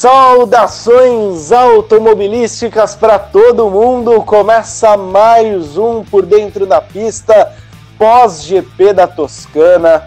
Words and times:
Saudações 0.00 1.50
automobilísticas 1.50 2.94
para 2.94 3.18
todo 3.18 3.68
mundo! 3.68 4.22
Começa 4.22 4.96
mais 4.96 5.76
um 5.76 6.04
por 6.04 6.24
dentro 6.24 6.66
da 6.66 6.80
pista 6.80 7.52
pós-GP 7.98 8.92
da 8.92 9.08
Toscana. 9.08 10.04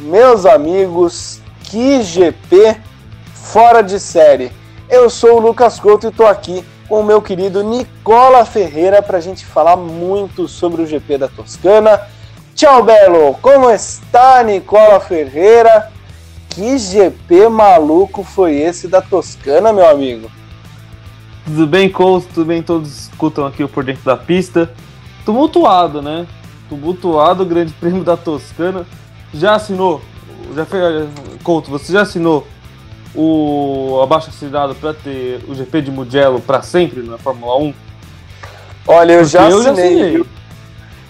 Meus 0.00 0.44
amigos, 0.44 1.40
que 1.62 2.02
GP 2.02 2.80
fora 3.32 3.80
de 3.80 4.00
série! 4.00 4.50
Eu 4.88 5.08
sou 5.08 5.36
o 5.36 5.40
Lucas 5.40 5.78
Couto 5.78 6.08
e 6.08 6.10
estou 6.10 6.26
aqui 6.26 6.64
com 6.88 6.98
o 6.98 7.04
meu 7.04 7.22
querido 7.22 7.62
Nicola 7.62 8.44
Ferreira 8.44 9.00
para 9.00 9.18
a 9.18 9.20
gente 9.20 9.46
falar 9.46 9.76
muito 9.76 10.48
sobre 10.48 10.82
o 10.82 10.86
GP 10.86 11.16
da 11.16 11.28
Toscana. 11.28 12.08
Tchau, 12.56 12.82
Belo! 12.82 13.38
Como 13.40 13.70
está, 13.70 14.42
Nicola 14.42 14.98
Ferreira? 14.98 15.92
Que 16.50 16.76
GP 16.78 17.48
maluco 17.48 18.24
foi 18.24 18.56
esse 18.56 18.88
da 18.88 19.00
Toscana, 19.00 19.72
meu 19.72 19.88
amigo? 19.88 20.30
Tudo 21.44 21.66
bem, 21.66 21.88
Couto? 21.88 22.26
Tudo 22.34 22.46
bem? 22.46 22.62
Todos 22.62 23.08
escutam 23.08 23.46
aqui 23.46 23.62
o 23.62 23.68
Por 23.68 23.84
Dentro 23.84 24.04
da 24.04 24.16
Pista. 24.16 24.70
Tumultuado, 25.24 26.02
né? 26.02 26.26
Tumultuado 26.68 27.44
o 27.44 27.46
Grande 27.46 27.72
Prêmio 27.72 28.02
da 28.02 28.16
Toscana. 28.16 28.84
Já 29.32 29.54
assinou? 29.54 30.02
Já 30.54 30.64
fez, 30.64 31.08
Couto, 31.44 31.70
você 31.70 31.92
já 31.92 32.02
assinou 32.02 32.46
o 33.14 34.00
abaixo 34.02 34.30
assinado 34.30 34.74
para 34.74 34.92
ter 34.92 35.44
o 35.48 35.54
GP 35.54 35.82
de 35.82 35.90
Mugello 35.90 36.40
para 36.40 36.62
sempre 36.62 37.02
na 37.02 37.16
Fórmula 37.16 37.56
1? 37.58 37.74
Olha, 38.86 39.12
eu 39.12 39.24
já 39.24 39.48
eu 39.48 39.58
assinei. 39.58 39.64
Já 39.64 39.72
assinei. 39.72 40.24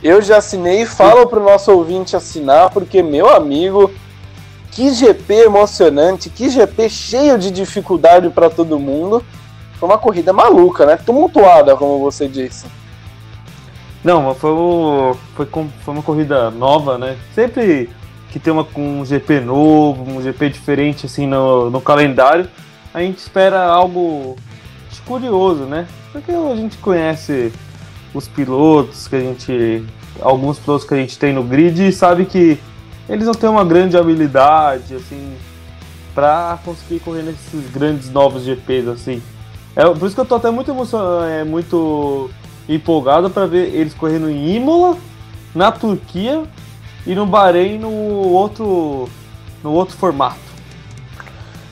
Eu 0.02 0.22
já 0.22 0.36
assinei 0.38 0.82
e 0.82 0.86
falo 0.86 1.26
para 1.26 1.40
o 1.40 1.44
nosso 1.44 1.70
ouvinte 1.72 2.16
assinar, 2.16 2.70
porque, 2.70 3.02
meu 3.02 3.28
amigo, 3.28 3.90
que 4.70 4.92
GP 4.92 5.34
emocionante, 5.44 6.30
que 6.30 6.48
GP 6.48 6.88
cheio 6.88 7.38
de 7.38 7.50
dificuldade 7.50 8.30
para 8.30 8.48
todo 8.48 8.78
mundo. 8.78 9.24
Foi 9.74 9.88
uma 9.88 9.98
corrida 9.98 10.32
maluca, 10.32 10.84
né? 10.84 10.96
Tumultuada, 10.96 11.74
como 11.74 11.98
você 11.98 12.28
disse. 12.28 12.66
Não, 14.04 14.34
foi, 14.34 14.50
foi, 15.34 15.46
foi 15.46 15.94
uma 15.94 16.02
corrida 16.02 16.50
nova, 16.50 16.98
né? 16.98 17.16
Sempre 17.34 17.88
que 18.30 18.38
tem 18.38 18.52
uma, 18.52 18.66
um 18.76 19.04
GP 19.04 19.40
novo, 19.40 20.02
um 20.02 20.22
GP 20.22 20.50
diferente 20.50 21.06
assim 21.06 21.26
no, 21.26 21.70
no 21.70 21.80
calendário, 21.80 22.48
a 22.94 23.00
gente 23.00 23.18
espera 23.18 23.64
algo 23.64 24.36
curioso, 25.10 25.64
né? 25.64 25.88
Porque 26.12 26.30
a 26.30 26.54
gente 26.54 26.78
conhece 26.78 27.52
os 28.14 28.28
pilotos 28.28 29.08
que 29.08 29.16
a 29.16 29.20
gente. 29.20 29.84
alguns 30.20 30.58
pilotos 30.58 30.86
que 30.86 30.94
a 30.94 30.96
gente 30.96 31.18
tem 31.18 31.32
no 31.32 31.42
grid 31.42 31.88
e 31.88 31.92
sabe 31.92 32.26
que 32.26 32.60
eles 33.10 33.26
não 33.26 33.34
têm 33.34 33.50
uma 33.50 33.64
grande 33.64 33.96
habilidade, 33.96 34.94
assim, 34.94 35.34
para 36.14 36.58
conseguir 36.64 37.00
correr 37.00 37.22
nesses 37.22 37.68
grandes 37.70 38.08
novos 38.10 38.44
GPs, 38.44 38.88
assim. 38.88 39.20
É, 39.74 39.84
por 39.84 40.06
isso 40.06 40.14
que 40.14 40.20
eu 40.20 40.24
tô 40.24 40.36
até 40.36 40.48
muito 40.50 40.70
emocionado, 40.70 41.24
é, 41.24 41.42
muito 41.42 42.30
empolgado 42.68 43.28
para 43.28 43.46
ver 43.46 43.74
eles 43.74 43.94
correndo 43.94 44.30
em 44.30 44.54
Imola, 44.54 44.96
na 45.52 45.72
Turquia 45.72 46.44
e 47.04 47.14
no 47.14 47.26
Bahrein 47.26 47.78
no 47.78 47.90
outro, 47.90 49.08
no 49.62 49.72
outro 49.72 49.96
formato. 49.96 50.38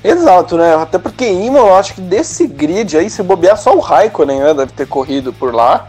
Exato, 0.02 0.56
né? 0.56 0.74
Até 0.74 0.98
porque 0.98 1.28
Imola, 1.30 1.70
eu 1.70 1.76
acho 1.76 1.94
que 1.94 2.00
desse 2.00 2.48
grid 2.48 2.96
aí, 2.96 3.08
se 3.08 3.22
bobear, 3.22 3.56
só 3.56 3.76
o 3.76 3.80
Raikkonen 3.80 4.40
né, 4.40 4.54
deve 4.54 4.72
ter 4.72 4.86
corrido 4.88 5.32
por 5.32 5.54
lá 5.54 5.88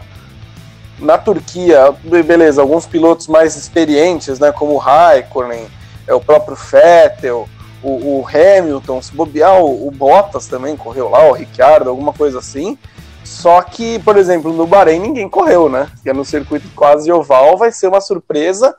na 1.00 1.18
Turquia, 1.18 1.94
beleza, 2.04 2.60
alguns 2.60 2.86
pilotos 2.86 3.26
mais 3.26 3.56
experientes, 3.56 4.38
né, 4.38 4.52
como 4.52 4.74
o 4.74 4.78
Raikkonen, 4.78 5.66
é 6.06 6.14
o 6.14 6.20
próprio 6.20 6.56
Vettel, 6.56 7.48
o, 7.82 8.20
o 8.20 8.26
Hamilton, 8.26 9.00
se 9.00 9.14
bobear, 9.14 9.60
o, 9.60 9.88
o, 9.88 9.90
Bottas 9.90 10.46
também 10.46 10.76
correu 10.76 11.08
lá, 11.08 11.28
o 11.28 11.32
Ricciardo, 11.32 11.88
alguma 11.88 12.12
coisa 12.12 12.38
assim. 12.38 12.76
Só 13.24 13.62
que, 13.62 13.98
por 14.00 14.16
exemplo, 14.16 14.52
no 14.52 14.66
Bahrein 14.66 14.98
ninguém 14.98 15.28
correu, 15.28 15.68
né? 15.68 15.88
Que 16.02 16.10
é 16.10 16.12
no 16.12 16.24
circuito 16.24 16.68
quase 16.74 17.10
oval, 17.12 17.56
vai 17.56 17.70
ser 17.70 17.86
uma 17.88 18.00
surpresa 18.00 18.74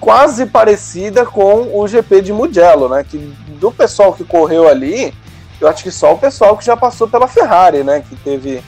quase 0.00 0.46
parecida 0.46 1.24
com 1.24 1.78
o 1.78 1.88
GP 1.88 2.20
de 2.20 2.32
Mugello, 2.32 2.88
né? 2.88 3.04
Que 3.08 3.18
do 3.58 3.72
pessoal 3.72 4.12
que 4.12 4.24
correu 4.24 4.68
ali, 4.68 5.14
eu 5.60 5.66
acho 5.66 5.82
que 5.82 5.90
só 5.90 6.12
o 6.12 6.18
pessoal 6.18 6.56
que 6.56 6.64
já 6.64 6.76
passou 6.76 7.08
pela 7.08 7.26
Ferrari, 7.26 7.82
né? 7.82 8.04
Que 8.06 8.14
teve 8.16 8.62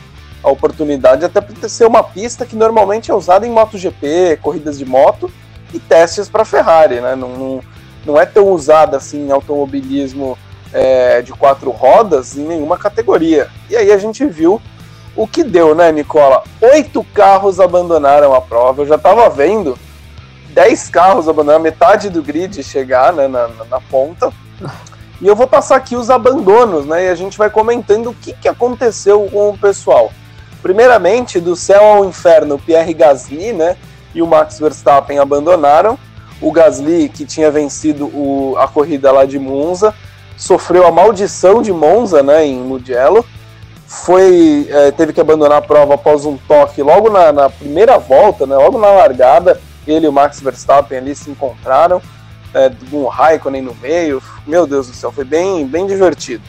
a 0.46 0.50
oportunidade, 0.50 1.24
até 1.24 1.40
por 1.40 1.68
ser 1.68 1.86
uma 1.86 2.04
pista 2.04 2.46
que 2.46 2.54
normalmente 2.54 3.10
é 3.10 3.14
usada 3.14 3.44
em 3.44 3.50
MotoGP, 3.50 4.38
corridas 4.40 4.78
de 4.78 4.84
moto 4.84 5.28
e 5.74 5.80
testes 5.80 6.28
para 6.28 6.44
Ferrari, 6.44 7.00
né? 7.00 7.16
Não, 7.16 7.30
não, 7.30 7.60
não, 8.06 8.20
é 8.20 8.24
tão 8.24 8.52
usada 8.52 8.96
assim 8.96 9.26
em 9.26 9.32
automobilismo 9.32 10.38
é, 10.72 11.20
de 11.20 11.32
quatro 11.32 11.72
rodas 11.72 12.36
em 12.36 12.46
nenhuma 12.46 12.78
categoria. 12.78 13.48
E 13.68 13.76
aí 13.76 13.90
a 13.90 13.98
gente 13.98 14.24
viu 14.24 14.62
o 15.16 15.26
que 15.26 15.42
deu, 15.42 15.74
né, 15.74 15.90
Nicola? 15.90 16.44
Oito 16.60 17.02
carros 17.12 17.58
abandonaram 17.58 18.32
a 18.32 18.40
prova. 18.40 18.82
Eu 18.82 18.86
já 18.86 18.94
estava 18.94 19.28
vendo 19.28 19.76
dez 20.50 20.88
carros 20.88 21.28
abandonar 21.28 21.58
metade 21.58 22.08
do 22.08 22.22
grid 22.22 22.62
chegar 22.62 23.12
né, 23.12 23.26
na, 23.26 23.48
na, 23.48 23.64
na 23.64 23.80
ponta. 23.80 24.32
E 25.20 25.26
eu 25.26 25.34
vou 25.34 25.48
passar 25.48 25.74
aqui 25.74 25.96
os 25.96 26.08
abandonos, 26.08 26.86
né? 26.86 27.06
E 27.06 27.08
a 27.08 27.14
gente 27.16 27.36
vai 27.36 27.50
comentando 27.50 28.10
o 28.10 28.14
que, 28.14 28.32
que 28.34 28.46
aconteceu 28.46 29.28
com 29.32 29.48
o 29.48 29.58
pessoal. 29.58 30.12
Primeiramente, 30.66 31.38
do 31.38 31.54
céu 31.54 31.80
ao 31.80 32.04
inferno, 32.04 32.58
Pierre 32.58 32.92
Gasly 32.92 33.52
né, 33.52 33.76
e 34.12 34.20
o 34.20 34.26
Max 34.26 34.58
Verstappen 34.58 35.16
abandonaram. 35.16 35.96
O 36.40 36.50
Gasly, 36.50 37.08
que 37.08 37.24
tinha 37.24 37.52
vencido 37.52 38.06
o, 38.06 38.56
a 38.58 38.66
corrida 38.66 39.12
lá 39.12 39.24
de 39.24 39.38
Monza, 39.38 39.94
sofreu 40.36 40.84
a 40.84 40.90
maldição 40.90 41.62
de 41.62 41.72
Monza 41.72 42.20
né, 42.20 42.44
em 42.44 42.56
Mugello. 42.56 43.24
Foi, 43.86 44.66
é, 44.68 44.90
teve 44.90 45.12
que 45.12 45.20
abandonar 45.20 45.58
a 45.58 45.62
prova 45.62 45.94
após 45.94 46.24
um 46.24 46.36
toque 46.36 46.82
logo 46.82 47.10
na, 47.10 47.32
na 47.32 47.48
primeira 47.48 47.96
volta, 47.96 48.44
né, 48.44 48.56
logo 48.56 48.76
na 48.76 48.88
largada. 48.88 49.60
Ele 49.86 50.06
e 50.06 50.08
o 50.08 50.12
Max 50.12 50.40
Verstappen 50.40 50.98
ali 50.98 51.14
se 51.14 51.30
encontraram, 51.30 52.02
é, 52.52 52.72
com 52.90 53.04
o 53.04 53.06
Raikkonen 53.06 53.62
no 53.62 53.74
meio. 53.76 54.20
Meu 54.44 54.66
Deus 54.66 54.88
do 54.88 54.96
céu, 54.96 55.12
foi 55.12 55.24
bem, 55.24 55.64
bem 55.64 55.86
divertido. 55.86 56.42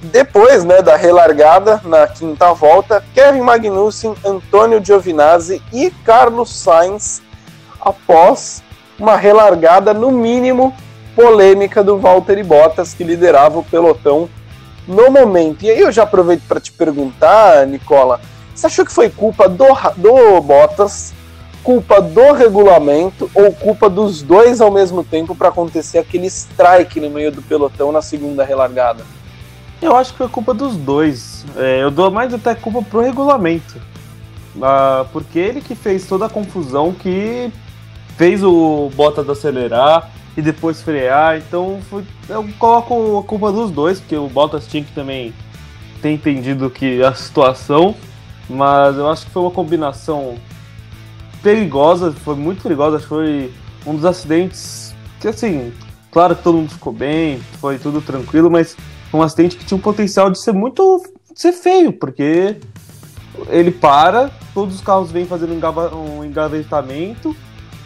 Depois 0.00 0.64
né, 0.64 0.80
da 0.80 0.96
relargada, 0.96 1.80
na 1.84 2.06
quinta 2.06 2.52
volta, 2.52 3.02
Kevin 3.12 3.40
Magnussen, 3.40 4.14
Antônio 4.24 4.84
Giovinazzi 4.84 5.60
e 5.72 5.90
Carlos 5.90 6.54
Sainz, 6.54 7.20
após 7.80 8.62
uma 8.96 9.16
relargada, 9.16 9.92
no 9.92 10.10
mínimo, 10.12 10.74
polêmica 11.16 11.82
do 11.82 11.98
Valtteri 11.98 12.44
Bottas, 12.44 12.94
que 12.94 13.02
liderava 13.02 13.58
o 13.58 13.64
pelotão 13.64 14.28
no 14.86 15.10
momento. 15.10 15.64
E 15.64 15.70
aí 15.70 15.80
eu 15.80 15.90
já 15.90 16.04
aproveito 16.04 16.42
para 16.46 16.60
te 16.60 16.70
perguntar, 16.70 17.66
Nicola, 17.66 18.20
você 18.54 18.66
achou 18.66 18.84
que 18.84 18.92
foi 18.92 19.10
culpa 19.10 19.48
do, 19.48 19.66
do 19.96 20.40
Bottas, 20.40 21.12
culpa 21.64 22.00
do 22.00 22.32
regulamento 22.32 23.28
ou 23.34 23.52
culpa 23.52 23.90
dos 23.90 24.22
dois 24.22 24.60
ao 24.60 24.70
mesmo 24.70 25.02
tempo 25.02 25.34
para 25.34 25.48
acontecer 25.48 25.98
aquele 25.98 26.28
strike 26.28 27.00
no 27.00 27.10
meio 27.10 27.32
do 27.32 27.42
pelotão 27.42 27.90
na 27.90 28.00
segunda 28.00 28.44
relargada? 28.44 29.04
Eu 29.80 29.96
acho 29.96 30.12
que 30.12 30.18
foi 30.18 30.28
culpa 30.28 30.52
dos 30.52 30.76
dois. 30.76 31.46
É, 31.56 31.82
eu 31.82 31.90
dou 31.90 32.10
mais 32.10 32.34
até 32.34 32.54
culpa 32.54 32.82
pro 32.82 33.00
regulamento. 33.00 33.80
Ah, 34.60 35.06
porque 35.12 35.38
ele 35.38 35.60
que 35.60 35.74
fez 35.74 36.06
toda 36.06 36.26
a 36.26 36.28
confusão 36.28 36.92
que 36.92 37.50
fez 38.16 38.42
o 38.42 38.90
Bottas 38.94 39.28
acelerar 39.28 40.10
e 40.36 40.42
depois 40.42 40.82
frear. 40.82 41.38
Então 41.38 41.80
foi, 41.88 42.04
eu 42.28 42.46
coloco 42.58 43.18
a 43.18 43.22
culpa 43.22 43.52
dos 43.52 43.70
dois, 43.70 44.00
porque 44.00 44.16
o 44.16 44.28
Bottas 44.28 44.66
tinha 44.66 44.82
que 44.82 44.92
também 44.92 45.32
ter 46.02 46.10
entendido 46.10 46.68
que 46.70 47.02
a 47.02 47.14
situação. 47.14 47.94
Mas 48.50 48.96
eu 48.96 49.08
acho 49.08 49.26
que 49.26 49.30
foi 49.30 49.42
uma 49.42 49.50
combinação 49.50 50.36
perigosa, 51.42 52.12
foi 52.12 52.34
muito 52.34 52.62
perigosa. 52.62 52.96
Acho 52.96 53.04
que 53.04 53.08
foi 53.08 53.52
um 53.86 53.94
dos 53.94 54.04
acidentes 54.04 54.94
que, 55.20 55.28
assim, 55.28 55.72
claro 56.10 56.34
que 56.34 56.42
todo 56.42 56.56
mundo 56.56 56.70
ficou 56.70 56.92
bem, 56.92 57.40
foi 57.60 57.78
tudo 57.78 58.00
tranquilo, 58.00 58.50
mas 58.50 58.76
um 59.12 59.22
acidente 59.22 59.56
que 59.56 59.64
tinha 59.64 59.76
um 59.76 59.80
potencial 59.80 60.30
de 60.30 60.38
ser 60.38 60.52
muito. 60.52 61.02
De 61.32 61.40
ser 61.40 61.52
feio, 61.52 61.92
porque 61.92 62.56
ele 63.48 63.70
para, 63.70 64.30
todos 64.52 64.74
os 64.74 64.80
carros 64.80 65.10
vêm 65.10 65.24
fazendo 65.24 65.54
um 65.94 66.24
engavetamento. 66.24 67.36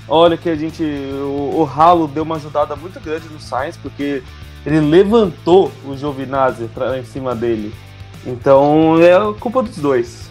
Olha 0.08 0.36
que 0.36 0.48
a 0.48 0.56
gente. 0.56 0.82
O, 0.82 1.60
o 1.60 1.64
ralo 1.64 2.08
deu 2.08 2.22
uma 2.22 2.36
ajudada 2.36 2.74
muito 2.74 2.98
grande 3.00 3.28
no 3.28 3.40
Sainz, 3.40 3.76
porque 3.76 4.22
ele 4.64 4.80
levantou 4.80 5.70
o 5.86 5.96
Giovinazzi 5.96 6.68
pra, 6.74 6.98
em 6.98 7.04
cima 7.04 7.34
dele. 7.34 7.74
Então 8.26 9.00
é 9.00 9.16
culpa 9.38 9.62
dos 9.62 9.76
dois. 9.76 10.30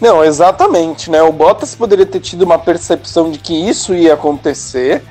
Não, 0.00 0.24
exatamente, 0.24 1.10
né? 1.10 1.20
O 1.20 1.30
Bottas 1.30 1.74
poderia 1.74 2.06
ter 2.06 2.20
tido 2.20 2.42
uma 2.42 2.58
percepção 2.58 3.30
de 3.30 3.38
que 3.38 3.52
isso 3.52 3.94
ia 3.94 4.14
acontecer 4.14 5.02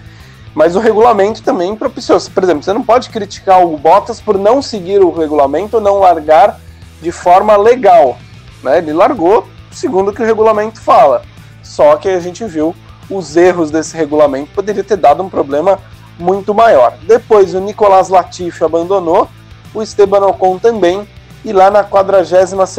mas 0.60 0.76
o 0.76 0.80
regulamento 0.80 1.42
também 1.42 1.74
propiciou. 1.74 2.20
Por 2.20 2.44
exemplo, 2.44 2.62
você 2.62 2.74
não 2.74 2.84
pode 2.84 3.10
criticar 3.10 3.66
o 3.66 3.78
Bottas 3.78 4.20
por 4.20 4.38
não 4.38 4.62
seguir 4.62 5.02
o 5.02 5.10
regulamento 5.10 5.78
ou 5.78 5.82
não 5.82 6.00
largar 6.00 6.60
de 7.02 7.14
forma 7.14 7.56
legal. 7.56 8.18
Né? 8.62 8.80
Ele 8.80 8.92
largou 8.92 9.48
segundo 9.72 10.10
o 10.10 10.14
que 10.14 10.22
o 10.22 10.26
regulamento 10.26 10.82
fala. 10.82 11.22
Só 11.64 11.96
que 11.96 12.10
a 12.10 12.20
gente 12.20 12.44
viu 12.44 12.76
os 13.10 13.38
erros 13.38 13.72
desse 13.72 13.96
regulamento 13.96 14.52
poderia 14.54 14.84
ter 14.84 14.98
dado 14.98 15.24
um 15.24 15.30
problema 15.30 15.80
muito 16.20 16.54
maior. 16.54 16.98
Depois 17.04 17.56
o 17.56 17.62
Nicolas 17.62 18.10
Latifi 18.10 18.62
abandonou, 18.62 19.30
o 19.74 19.82
Esteban 19.82 20.28
Ocon 20.28 20.60
também. 20.60 21.08
E 21.46 21.54
lá 21.54 21.72
na 21.72 21.86
42 21.86 22.76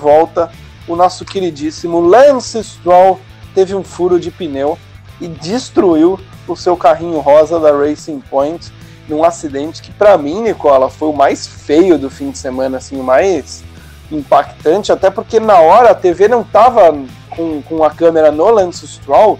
volta, 0.00 0.52
o 0.86 0.94
nosso 0.94 1.24
queridíssimo 1.24 1.98
Lance 1.98 2.62
Stroll 2.62 3.18
teve 3.56 3.74
um 3.74 3.82
furo 3.82 4.20
de 4.20 4.30
pneu 4.30 4.78
e 5.24 5.28
destruiu 5.28 6.20
o 6.46 6.54
seu 6.54 6.76
carrinho 6.76 7.18
rosa 7.20 7.58
da 7.58 7.72
Racing 7.72 8.20
Point 8.20 8.70
num 9.08 9.24
acidente 9.24 9.80
que 9.80 9.90
para 9.90 10.18
mim, 10.18 10.42
Nicola, 10.42 10.90
foi 10.90 11.08
o 11.08 11.12
mais 11.12 11.46
feio 11.46 11.98
do 11.98 12.10
fim 12.10 12.30
de 12.30 12.38
semana, 12.38 12.78
assim, 12.78 13.00
o 13.00 13.02
mais 13.02 13.64
impactante, 14.12 14.92
até 14.92 15.10
porque 15.10 15.40
na 15.40 15.58
hora 15.58 15.90
a 15.90 15.94
TV 15.94 16.28
não 16.28 16.44
tava 16.44 16.94
com, 17.30 17.62
com 17.62 17.82
a 17.82 17.90
câmera 17.90 18.30
no 18.30 18.50
Lance 18.50 18.86
Stroll 18.86 19.38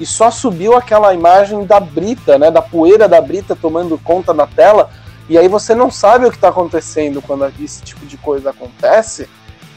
e 0.00 0.06
só 0.06 0.30
subiu 0.30 0.74
aquela 0.74 1.12
imagem 1.14 1.64
da 1.64 1.78
brita, 1.78 2.38
né, 2.38 2.50
da 2.50 2.62
poeira 2.62 3.06
da 3.06 3.20
brita 3.20 3.54
tomando 3.54 3.98
conta 3.98 4.32
da 4.32 4.46
tela, 4.46 4.90
e 5.28 5.36
aí 5.36 5.48
você 5.48 5.74
não 5.74 5.90
sabe 5.90 6.26
o 6.26 6.30
que 6.30 6.36
está 6.36 6.48
acontecendo 6.48 7.20
quando 7.20 7.50
esse 7.60 7.82
tipo 7.82 8.06
de 8.06 8.16
coisa 8.16 8.50
acontece, 8.50 9.28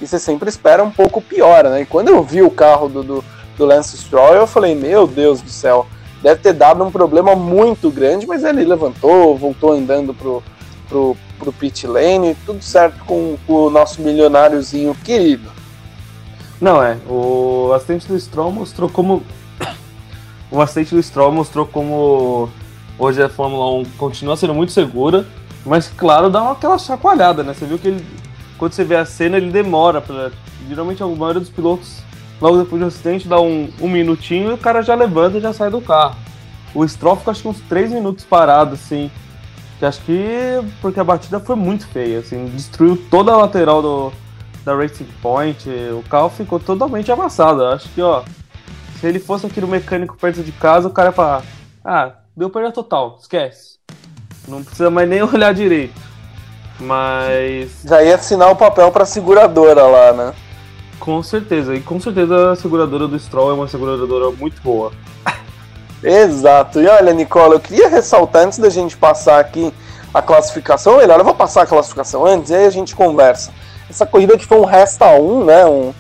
e 0.01 0.07
você 0.07 0.19
sempre 0.19 0.47
espera 0.47 0.83
um 0.83 0.91
pouco 0.91 1.21
pior, 1.21 1.65
né? 1.65 1.81
E 1.81 1.85
quando 1.85 2.07
eu 2.07 2.23
vi 2.23 2.41
o 2.41 2.50
carro 2.50 2.88
do, 2.88 3.03
do, 3.03 3.25
do 3.59 3.65
Lance 3.65 3.97
Stroll, 3.97 4.33
eu 4.33 4.47
falei, 4.47 4.73
meu 4.73 5.06
Deus 5.06 5.41
do 5.41 5.50
céu, 5.50 5.85
deve 6.23 6.41
ter 6.41 6.53
dado 6.53 6.83
um 6.83 6.89
problema 6.89 7.35
muito 7.35 7.91
grande, 7.91 8.25
mas 8.25 8.44
ele 8.44 8.63
levantou, 8.63 9.38
voltou 9.38 9.73
andando 9.73 10.13
pro, 10.13 10.41
pro, 10.88 11.17
pro 11.38 11.51
pit 11.51 11.85
lane, 11.85 12.35
tudo 12.45 12.63
certo 12.63 13.03
com, 13.03 13.38
com 13.45 13.53
o 13.53 13.69
nosso 13.69 14.01
milionáriozinho 14.01 14.95
querido. 15.03 15.51
Não, 16.59 16.81
é, 16.81 16.97
o 17.07 17.71
acidente 17.75 18.07
do 18.07 18.19
Stroll 18.19 18.51
mostrou 18.51 18.89
como... 18.89 19.23
o 20.50 20.61
acidente 20.61 20.95
do 20.95 21.03
Stroll 21.03 21.31
mostrou 21.31 21.65
como 21.65 22.50
hoje 22.97 23.21
a 23.21 23.29
Fórmula 23.29 23.81
1 23.81 23.85
continua 23.97 24.38
sendo 24.38 24.53
muito 24.53 24.71
segura, 24.71 25.27
mas 25.65 25.89
claro, 25.89 26.29
dá 26.29 26.41
uma, 26.41 26.53
aquela 26.53 26.77
chacoalhada, 26.77 27.44
né? 27.44 27.53
Você 27.53 27.65
viu 27.65 27.77
que 27.77 27.89
ele, 27.89 28.06
quando 28.57 28.71
você 28.71 28.85
vê 28.85 28.95
a 28.95 29.06
cena, 29.06 29.35
ele 29.38 29.51
demora. 29.51 30.00
Pra, 30.00 30.31
geralmente 30.67 31.03
a 31.03 31.07
maioria 31.07 31.39
dos 31.39 31.50
pilotos 31.50 32.08
logo 32.41 32.57
depois 32.57 32.81
do 32.81 32.88
acidente, 32.88 33.27
dá 33.27 33.39
um, 33.39 33.71
um 33.80 33.88
minutinho 33.88 34.51
e 34.51 34.53
o 34.53 34.57
cara 34.57 34.81
já 34.81 34.95
levanta 34.95 35.38
e 35.38 35.41
já 35.41 35.53
sai 35.53 35.69
do 35.69 35.81
carro. 35.81 36.15
O 36.74 36.88
Stroll 36.88 37.15
ficou 37.15 37.31
acho 37.31 37.41
que 37.41 37.47
uns 37.47 37.59
3 37.62 37.91
minutos 37.91 38.24
parado, 38.24 38.75
assim. 38.75 39.09
Que 39.80 39.86
acho 39.86 40.01
que 40.01 40.62
porque 40.81 41.00
a 41.00 41.03
batida 41.03 41.39
foi 41.39 41.56
muito 41.56 41.88
feia, 41.88 42.19
assim, 42.19 42.45
destruiu 42.47 42.97
toda 43.09 43.31
a 43.31 43.38
lateral 43.38 43.81
do, 43.81 44.12
da 44.63 44.75
Racing 44.75 45.07
Point, 45.21 45.69
o 45.69 46.03
carro 46.09 46.30
ficou 46.30 46.59
totalmente 46.59 47.12
amassado. 47.12 47.65
Acho 47.65 47.88
que, 47.89 48.01
ó, 48.01 48.24
se 49.00 49.07
ele 49.07 49.19
fosse 49.19 49.45
aqui 49.45 49.62
no 49.62 49.68
mecânico 49.68 50.18
perto 50.18 50.44
de 50.44 50.51
casa, 50.51 50.88
o 50.88 50.92
cara 50.92 51.09
ia 51.09 51.13
falar: 51.13 51.44
Ah, 51.83 52.12
deu 52.35 52.50
perda 52.50 52.71
total, 52.71 53.18
esquece. 53.19 53.80
Não 54.47 54.63
precisa 54.63 54.89
mais 54.89 55.07
nem 55.07 55.21
olhar 55.24 55.53
direito. 55.53 56.00
Mas. 56.80 57.81
Já 57.85 58.03
ia 58.03 58.15
assinar 58.15 58.51
o 58.51 58.56
papel 58.56 58.92
pra 58.92 59.06
seguradora 59.06 59.83
lá, 59.83 60.13
né? 60.13 60.33
Com 60.99 61.23
certeza, 61.23 61.73
e 61.73 61.79
com 61.79 61.99
certeza 61.99 62.51
a 62.51 62.55
seguradora 62.55 63.07
do 63.07 63.17
Stroll 63.17 63.51
é 63.51 63.53
uma 63.53 63.67
seguradora 63.67 64.31
muito 64.31 64.61
boa. 64.61 64.91
Exato. 66.03 66.81
E 66.81 66.87
olha, 66.87 67.13
Nicola, 67.13 67.55
eu 67.55 67.59
queria 67.59 67.87
ressaltar 67.87 68.43
antes 68.43 68.59
da 68.59 68.69
gente 68.69 68.97
passar 68.97 69.39
aqui 69.39 69.73
a 70.13 70.21
classificação, 70.21 70.97
melhor, 70.97 71.19
eu 71.19 71.25
vou 71.25 71.35
passar 71.35 71.61
a 71.61 71.65
classificação 71.65 72.25
antes 72.25 72.49
e 72.49 72.55
aí 72.55 72.65
a 72.65 72.69
gente 72.69 72.95
conversa. 72.95 73.51
Essa 73.89 74.05
corrida 74.05 74.37
que 74.37 74.45
foi 74.45 74.59
um 74.59 74.65
resta 74.65 75.05
um, 75.15 75.45
né? 75.45 75.65
Um, 75.65 75.93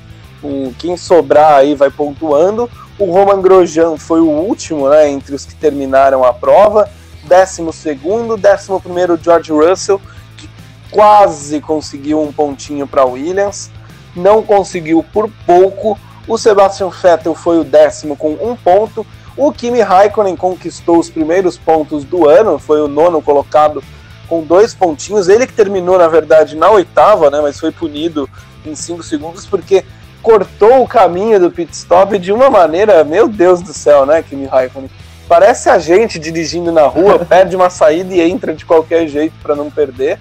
um, 0.43 0.73
quem 0.77 0.97
sobrar 0.97 1.53
aí 1.53 1.75
vai 1.75 1.89
pontuando. 1.89 2.69
O 2.97 3.05
Roman 3.05 3.41
Grosjean 3.41 3.97
foi 3.97 4.19
o 4.19 4.29
último, 4.29 4.89
né? 4.89 5.09
Entre 5.09 5.33
os 5.33 5.45
que 5.45 5.55
terminaram 5.55 6.25
a 6.25 6.33
prova. 6.33 6.89
Décimo 7.23 7.71
segundo, 7.71 8.35
décimo 8.35 8.81
primeiro 8.81 9.17
George 9.21 9.51
Russell, 9.51 10.01
que 10.37 10.49
quase 10.91 11.61
conseguiu 11.61 12.21
um 12.21 12.31
pontinho 12.31 12.85
para 12.85 13.05
Williams 13.05 13.71
não 14.19 14.43
conseguiu 14.43 15.03
por 15.11 15.29
pouco. 15.45 15.97
O 16.27 16.37
Sebastian 16.37 16.89
Vettel 16.89 17.33
foi 17.33 17.59
o 17.59 17.63
décimo 17.63 18.15
com 18.15 18.33
um 18.33 18.55
ponto. 18.55 19.05
O 19.35 19.51
Kimi 19.51 19.81
Raikkonen 19.81 20.35
conquistou 20.35 20.99
os 20.99 21.09
primeiros 21.09 21.57
pontos 21.57 22.03
do 22.03 22.27
ano, 22.27 22.59
foi 22.59 22.81
o 22.81 22.87
nono 22.87 23.21
colocado 23.21 23.81
com 24.27 24.43
dois 24.43 24.75
pontinhos. 24.75 25.27
Ele 25.27 25.47
que 25.47 25.53
terminou, 25.53 25.97
na 25.97 26.07
verdade, 26.07 26.55
na 26.55 26.69
oitava, 26.69 27.31
né, 27.31 27.39
mas 27.41 27.59
foi 27.59 27.71
punido 27.71 28.29
em 28.65 28.75
cinco 28.75 29.01
segundos 29.01 29.45
porque 29.45 29.83
cortou 30.21 30.83
o 30.83 30.87
caminho 30.87 31.39
do 31.39 31.49
pit 31.49 31.73
stop 31.73 32.19
de 32.19 32.31
uma 32.31 32.49
maneira, 32.49 33.03
meu 33.03 33.27
Deus 33.27 33.61
do 33.61 33.73
céu, 33.73 34.05
né, 34.05 34.21
Kimi 34.21 34.45
Raikkonen? 34.45 34.91
Parece 35.27 35.69
a 35.69 35.79
gente 35.79 36.19
dirigindo 36.19 36.71
na 36.71 36.87
rua, 36.87 37.19
perde 37.23 37.55
uma 37.55 37.69
saída 37.69 38.13
e 38.13 38.21
entra 38.21 38.53
de 38.53 38.65
qualquer 38.65 39.07
jeito 39.07 39.33
para 39.41 39.55
não 39.55 39.71
perder. 39.71 40.19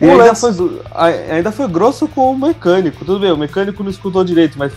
E 0.00 0.08
ainda 0.08 0.34
foi, 0.34 0.50
ainda 1.30 1.52
foi 1.52 1.68
grosso 1.68 2.06
com 2.06 2.32
o 2.32 2.38
mecânico. 2.38 3.04
Tudo 3.04 3.20
bem, 3.20 3.32
o 3.32 3.36
mecânico 3.36 3.82
não 3.82 3.90
escutou 3.90 4.22
direito, 4.22 4.58
mas 4.58 4.72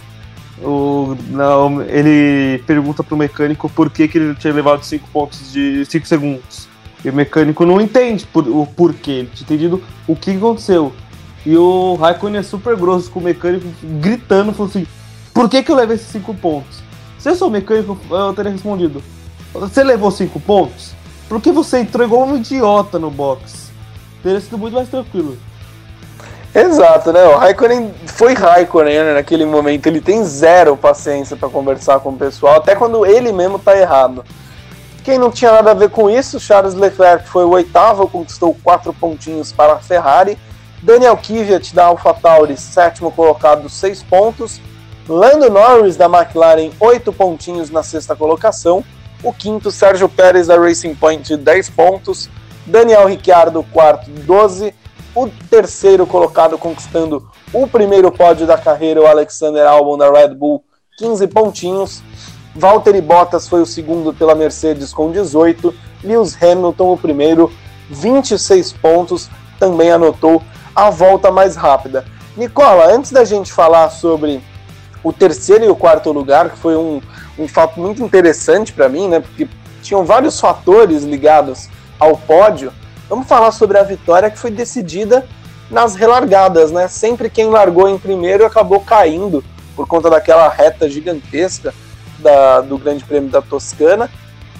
o, 0.62 1.16
não, 1.30 1.81
ele 1.81 2.62
pergunta 2.66 3.04
pro 3.04 3.18
mecânico 3.18 3.69
por 3.69 3.89
que, 3.89 4.07
que 4.07 4.18
ele 4.18 4.36
tinha 4.36 4.54
levado 4.54 4.83
5 4.83 5.07
pontos 5.12 5.51
de 5.51 5.86
5 5.86 6.07
segundos. 6.07 6.68
E 7.04 7.10
o 7.10 7.13
mecânico 7.13 7.66
não 7.66 7.80
entende 7.80 8.25
por, 8.25 8.48
o 8.48 8.66
porquê, 8.66 9.12
ele 9.12 9.30
tinha 9.33 9.45
entendido 9.45 9.81
o 10.07 10.16
que 10.16 10.31
aconteceu. 10.31 10.94
E 11.45 11.56
o 11.56 11.95
Raikkonen 11.95 12.39
é 12.39 12.44
super 12.44 12.75
grosso 12.75 13.10
com 13.10 13.19
o 13.19 13.24
mecânico, 13.24 13.66
gritando, 14.01 14.51
falou 14.51 14.69
assim: 14.69 14.86
Por 15.33 15.50
que, 15.50 15.63
que 15.63 15.71
eu 15.71 15.75
levei 15.75 15.95
esses 15.95 16.07
5 16.07 16.33
pontos? 16.36 16.81
Se 17.18 17.30
eu 17.30 17.36
sou 17.36 17.50
mecânico, 17.50 17.98
eu 18.10 18.33
teria 18.33 18.51
respondido: 18.51 19.01
Você 19.54 19.83
levou 19.83 20.12
5 20.12 20.38
pontos? 20.42 20.94
Por 21.30 21.39
que 21.42 21.51
você 21.51 21.80
entrou 21.80 22.06
igual 22.06 22.27
um 22.27 22.36
idiota 22.36 23.00
no 23.00 23.10
box? 23.10 23.69
Teria 24.21 24.39
sido 24.39 24.57
muito 24.57 24.74
mais 24.74 24.89
tranquilo. 24.89 25.38
Exato, 26.54 27.13
né? 27.13 27.24
O 27.25 27.38
Raikkonen 27.38 27.94
foi 28.07 28.33
Raikkonen 28.33 29.04
né? 29.04 29.13
naquele 29.13 29.45
momento. 29.45 29.86
Ele 29.88 30.01
tem 30.01 30.24
zero 30.25 30.75
paciência 30.75 31.38
para 31.38 31.48
conversar 31.48 32.00
com 32.00 32.10
o 32.10 32.18
pessoal, 32.18 32.56
até 32.56 32.75
quando 32.75 33.06
ele 33.06 33.31
mesmo 33.31 33.60
tá 33.60 33.77
errado. 33.77 34.25
Quem 35.04 35.18
não 35.18 35.31
tinha 35.31 35.51
nada 35.51 35.71
a 35.71 35.75
ver 35.75 35.89
com 35.89 36.10
isso, 36.10 36.39
Charles 36.39 36.74
Leclerc 36.74 37.27
foi 37.27 37.45
o 37.45 37.51
oitavo, 37.51 38.07
conquistou 38.07 38.56
quatro 38.64 38.94
pontinhos 38.94 39.52
para 39.52 39.73
a 39.73 39.80
Ferrari. 39.80 40.38
Daniel 40.81 41.18
Kvyat 41.18 41.73
da 41.76 41.85
AlphaTauri, 41.85 42.57
sétimo 42.57 43.11
colocado, 43.11 43.69
seis 43.69 44.02
pontos. 44.02 44.59
Lando 45.07 45.49
Norris 45.49 45.95
da 45.95 46.06
McLaren, 46.06 46.71
oito 46.80 47.11
pontinhos 47.11 47.69
na 47.69 47.81
sexta 47.81 48.16
colocação. 48.16 48.83
O 49.23 49.33
quinto, 49.33 49.71
Sérgio 49.71 50.07
Pérez 50.07 50.47
da 50.47 50.57
Racing 50.57 50.95
Point, 50.95 51.35
10 51.35 51.69
pontos. 51.71 52.30
Daniel 52.69 53.07
Ricciardo, 53.07 53.64
quarto, 53.73 54.09
12. 54.11 54.73
O 55.16 55.28
terceiro 55.49 56.06
colocado 56.06 56.56
conquistando 56.57 57.28
o 57.52 57.68
primeiro 57.68 58.11
pódio 58.11 58.45
da 58.45 58.57
carreira, 58.57 59.02
o 59.02 59.07
Alexander 59.07 59.66
Albon 59.66 59.97
da 59.97 60.09
Red 60.09 60.35
Bull, 60.35 60.64
15 60.97 61.28
pontinhos. 61.28 62.04
Valtteri 62.56 63.02
Bottas 63.02 63.47
foi 63.47 63.61
o 63.61 63.66
segundo 63.66 64.14
pela 64.14 64.35
Mercedes 64.35 64.94
com 64.94 65.11
18. 65.11 65.73
Lewis 66.04 66.38
Hamilton, 66.42 66.94
o 66.94 66.97
primeiro, 66.97 67.52
26 67.90 68.73
pontos, 68.73 69.30
também 69.59 69.90
anotou 69.90 70.42
a 70.76 70.92
volta 70.92 71.31
mais 71.31 71.56
rápida. 71.56 72.06
Nicola, 72.38 72.94
antes 72.94 73.11
da 73.11 73.26
gente 73.26 73.52
falar 73.52 73.90
sobre 73.90 74.42
o 75.04 75.11
terceiro 75.11 75.66
e 75.66 75.69
o 75.69 75.76
quarto 75.76 76.11
lugar, 76.11 76.52
que 76.52 76.57
foi 76.57 76.76
um, 76.76 77.02
um 77.38 77.47
fato 77.47 77.80
muito 77.80 78.04
interessante 78.04 78.71
para 78.71 78.88
mim, 78.88 79.07
né? 79.07 79.19
Porque 79.19 79.49
tinham 79.81 80.06
vários 80.06 80.40
fatores 80.40 81.04
ligados 81.04 81.68
ao 82.00 82.16
pódio, 82.16 82.72
vamos 83.10 83.28
falar 83.28 83.52
sobre 83.52 83.78
a 83.78 83.84
vitória 83.84 84.30
que 84.30 84.40
foi 84.40 84.50
decidida 84.50 85.28
nas 85.70 85.96
relargadas, 85.96 86.72
né? 86.72 86.88
Sempre 86.88 87.30
quem 87.30 87.50
largou 87.50 87.88
em 87.90 87.98
primeiro 87.98 88.46
acabou 88.46 88.80
caindo 88.80 89.44
por 89.76 89.88
conta 89.88 90.10
daquela 90.10 90.48
reta 90.50 90.90
gigantesca 90.90 91.74
da, 92.18 92.62
do 92.62 92.78
Grande 92.78 93.04
Prêmio 93.04 93.30
da 93.30 93.42
Toscana. 93.42 94.10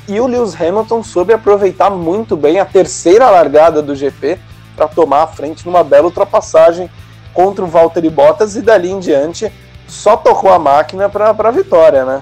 E 0.08 0.20
o 0.20 0.28
Lewis 0.28 0.60
Hamilton 0.60 1.04
soube 1.04 1.34
aproveitar 1.34 1.90
muito 1.90 2.36
bem 2.36 2.60
a 2.60 2.66
terceira 2.66 3.30
largada 3.30 3.82
do 3.82 3.96
GP 3.96 4.40
para 4.76 4.88
tomar 4.88 5.24
a 5.24 5.28
frente 5.28 5.66
numa 5.66 5.84
bela 5.84 6.06
ultrapassagem 6.06 6.90
contra 7.34 7.64
o 7.64 7.68
Valtteri 7.68 8.10
Bottas 8.10 8.56
e 8.56 8.62
dali 8.62 8.90
em 8.90 9.00
diante 9.00 9.52
só 9.88 10.16
tocou 10.16 10.52
a 10.52 10.60
máquina 10.60 11.10
para 11.10 11.30
a 11.30 11.52
vitória, 11.52 12.06
né? 12.06 12.22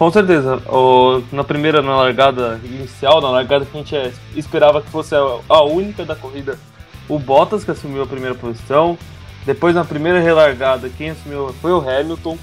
Com 0.00 0.10
certeza. 0.10 0.56
O, 0.66 1.22
na 1.30 1.44
primeira, 1.44 1.82
na 1.82 1.94
largada 1.94 2.58
inicial, 2.64 3.20
na 3.20 3.28
largada 3.28 3.66
que 3.66 3.76
a 3.76 3.80
gente 3.82 4.18
esperava 4.34 4.80
que 4.80 4.88
fosse 4.88 5.14
a, 5.14 5.20
a 5.46 5.62
única 5.62 6.06
da 6.06 6.16
corrida, 6.16 6.58
o 7.06 7.18
Bottas 7.18 7.64
que 7.64 7.70
assumiu 7.70 8.02
a 8.02 8.06
primeira 8.06 8.34
posição. 8.34 8.96
Depois, 9.44 9.74
na 9.74 9.84
primeira 9.84 10.18
relargada, 10.18 10.88
quem 10.88 11.10
assumiu 11.10 11.54
foi 11.60 11.70
o 11.72 11.86
Hamilton. 11.86 12.38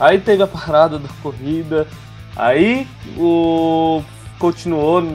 Aí 0.00 0.20
teve 0.20 0.42
a 0.42 0.46
parada 0.46 0.98
da 0.98 1.08
corrida. 1.22 1.86
Aí 2.34 2.88
o 3.18 4.02
continuou, 4.38 5.06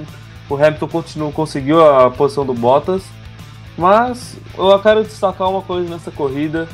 o 0.48 0.56
Hamilton 0.56 0.88
continuou, 0.89 1.32
conseguiu 1.32 1.84
a 1.84 2.12
posição 2.12 2.46
do 2.46 2.54
Bottas. 2.54 3.06
Mas 3.75 4.38
eu 4.56 4.80
quero 4.82 5.04
destacar 5.04 5.50
uma 5.50 5.63
coisa 5.63 5.89
nessa 5.89 6.12
corrida, 6.12 6.68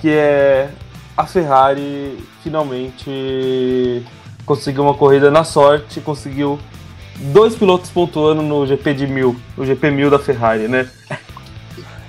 que 0.00 0.08
é 0.08 0.70
a 1.14 1.26
Ferrari 1.26 2.18
finalmente 2.42 4.02
conseguiu 4.46 4.84
uma 4.84 4.94
corrida 4.94 5.30
na 5.30 5.44
sorte, 5.44 6.00
conseguiu 6.00 6.58
dois 7.16 7.56
pilotos 7.56 7.90
pontuando 7.90 8.40
no 8.40 8.66
GP 8.66 8.94
de 8.94 9.06
mil, 9.06 9.36
o 9.58 9.64
GP 9.64 9.90
mil 9.90 10.08
da 10.08 10.18
Ferrari, 10.18 10.68
né? 10.68 10.88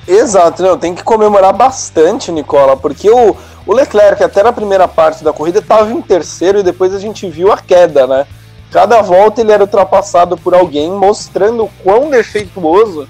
Exato, 0.08 0.63
não, 0.63 0.77
tem 0.77 0.96
que 0.96 1.03
comemorar 1.03 1.51
bastante, 1.51 2.32
Nicola, 2.32 2.77
porque 2.77 3.10
o, 3.10 3.36
o 3.65 3.74
Leclerc, 3.74 4.24
até 4.24 4.41
na 4.41 4.53
primeira 4.53 4.88
parte 4.88 5.22
da 5.24 5.34
corrida, 5.34 5.60
estava 5.60 5.91
em 5.91 6.01
terceiro 6.01 6.60
e 6.60 6.63
depois 6.63 6.94
a 6.94 7.00
gente 7.00 7.29
viu 7.29 7.51
a 7.51 7.58
queda, 7.58 8.08
né? 8.08 8.25
Cada 8.72 9.01
volta 9.01 9.41
ele 9.41 9.51
era 9.51 9.63
ultrapassado 9.63 10.38
por 10.38 10.53
alguém, 10.53 10.91
mostrando 10.91 11.65
o 11.65 11.72
quão 11.84 12.10
defeituoso 12.10 13.08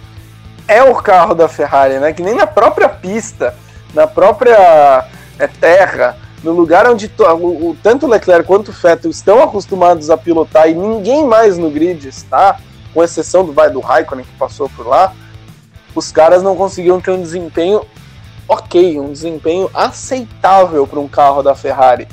é 0.67 0.83
o 0.83 0.95
carro 0.95 1.35
da 1.35 1.47
Ferrari, 1.47 1.99
né? 1.99 2.13
Que 2.13 2.23
nem 2.23 2.33
na 2.33 2.47
própria 2.47 2.89
pista, 2.89 3.53
na 3.93 4.07
própria 4.07 5.05
é, 5.37 5.47
terra, 5.47 6.17
no 6.43 6.51
lugar 6.51 6.89
onde 6.89 7.11
o, 7.17 7.69
o, 7.69 7.77
tanto 7.81 8.05
o 8.05 8.09
Leclerc 8.09 8.45
quanto 8.45 8.69
o 8.69 8.71
Vettel 8.71 9.09
estão 9.09 9.41
acostumados 9.41 10.09
a 10.09 10.17
pilotar 10.17 10.69
e 10.69 10.73
ninguém 10.73 11.25
mais 11.25 11.57
no 11.57 11.69
grid 11.69 12.07
está, 12.07 12.59
com 12.93 13.03
exceção 13.03 13.43
do, 13.43 13.51
vai, 13.51 13.69
do 13.69 13.79
Raikkonen 13.79 14.25
que 14.25 14.37
passou 14.37 14.69
por 14.69 14.87
lá, 14.87 15.13
os 15.95 16.11
caras 16.11 16.43
não 16.43 16.55
conseguiam 16.55 17.01
ter 17.01 17.11
um 17.11 17.21
desempenho 17.21 17.81
ok, 18.47 18.99
um 18.99 19.11
desempenho 19.11 19.69
aceitável 19.73 20.87
para 20.87 20.99
um 20.99 21.07
carro 21.07 21.43
da 21.43 21.53
Ferrari. 21.53 22.07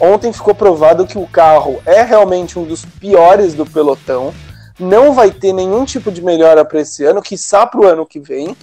Ontem 0.00 0.32
ficou 0.32 0.54
provado 0.54 1.06
que 1.06 1.18
o 1.18 1.26
carro 1.26 1.80
é 1.86 2.02
realmente 2.02 2.58
um 2.58 2.64
dos 2.64 2.84
piores 2.84 3.54
do 3.54 3.64
pelotão, 3.64 4.32
não 4.78 5.12
vai 5.12 5.30
ter 5.30 5.52
nenhum 5.52 5.84
tipo 5.84 6.12
de 6.12 6.22
melhora 6.22 6.64
para 6.64 6.80
esse 6.80 7.04
ano, 7.04 7.22
que 7.22 7.36
para 7.50 7.80
o 7.80 7.84
ano 7.86 8.06
que 8.06 8.20
vem, 8.20 8.56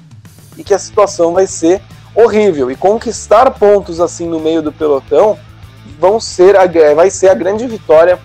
e 0.58 0.64
que 0.64 0.74
a 0.74 0.80
situação 0.80 1.34
vai 1.34 1.48
ser 1.48 1.82
horrível. 2.16 2.72
E 2.72 2.76
conquistar 2.76 3.52
pontos 3.52 4.00
assim 4.00 4.28
no 4.28 4.40
meio 4.40 4.62
do 4.62 4.72
pelotão 4.72 5.38
vão 6.00 6.20
ser 6.20 6.56
a, 6.56 6.66
vai 6.96 7.10
ser 7.10 7.30
a 7.30 7.34
grande 7.34 7.68
vitória 7.68 8.20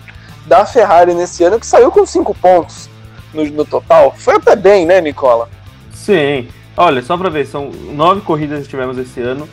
da 0.45 0.65
Ferrari 0.65 1.13
nesse 1.13 1.43
ano, 1.43 1.59
que 1.59 1.65
saiu 1.65 1.91
com 1.91 2.05
cinco 2.05 2.33
pontos 2.33 2.89
no, 3.33 3.43
no 3.45 3.65
total. 3.65 4.13
Foi 4.17 4.35
até 4.35 4.55
bem, 4.55 4.85
né, 4.85 4.99
Nicola? 5.01 5.49
Sim. 5.93 6.47
Olha, 6.75 7.01
só 7.01 7.17
para 7.17 7.29
ver, 7.29 7.45
são 7.45 7.69
nove 7.69 8.21
corridas 8.21 8.63
que 8.63 8.69
tivemos 8.69 8.97
esse 8.97 9.21
ano. 9.21 9.47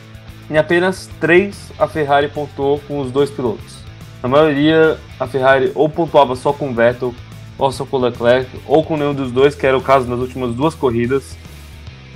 Em 0.49 0.57
apenas 0.57 1.09
três 1.19 1.71
a 1.77 1.87
Ferrari 1.87 2.27
pontuou 2.27 2.79
com 2.87 2.99
os 3.01 3.11
dois 3.11 3.29
pilotos. 3.29 3.77
Na 4.23 4.27
maioria, 4.27 4.97
a 5.19 5.27
Ferrari 5.27 5.71
ou 5.75 5.87
pontuava 5.87 6.35
só 6.35 6.51
com 6.51 6.73
Vettel, 6.73 7.13
ou 7.57 7.71
só 7.71 7.85
com 7.85 7.97
Leclerc, 7.97 8.49
ou 8.65 8.83
com 8.83 8.97
nenhum 8.97 9.13
dos 9.13 9.31
dois, 9.31 9.53
que 9.53 9.65
era 9.65 9.77
o 9.77 9.81
caso 9.81 10.07
nas 10.07 10.19
últimas 10.19 10.55
duas 10.55 10.73
corridas. 10.73 11.37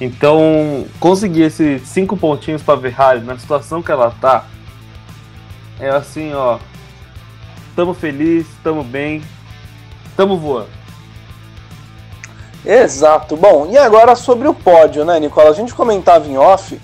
Então, 0.03 0.85
conseguir 0.99 1.43
esses 1.43 1.87
cinco 1.87 2.17
pontinhos 2.17 2.61
para 2.61 2.77
a 2.77 2.81
Ferrari 2.81 3.21
na 3.21 3.39
situação 3.39 3.81
que 3.81 3.89
ela 3.89 4.13
tá, 4.19 4.45
é 5.79 5.87
assim, 5.87 6.33
ó. 6.33 6.59
Tamo 7.73 7.93
feliz, 7.93 8.45
tamo 8.61 8.83
bem, 8.83 9.23
tamo 10.17 10.37
voando. 10.37 10.67
Exato. 12.65 13.37
Bom, 13.37 13.69
e 13.71 13.77
agora 13.77 14.13
sobre 14.13 14.45
o 14.45 14.53
pódio, 14.53 15.05
né, 15.05 15.21
Nicola? 15.21 15.51
A 15.51 15.53
gente 15.53 15.73
comentava 15.73 16.27
em 16.27 16.37
off, 16.37 16.77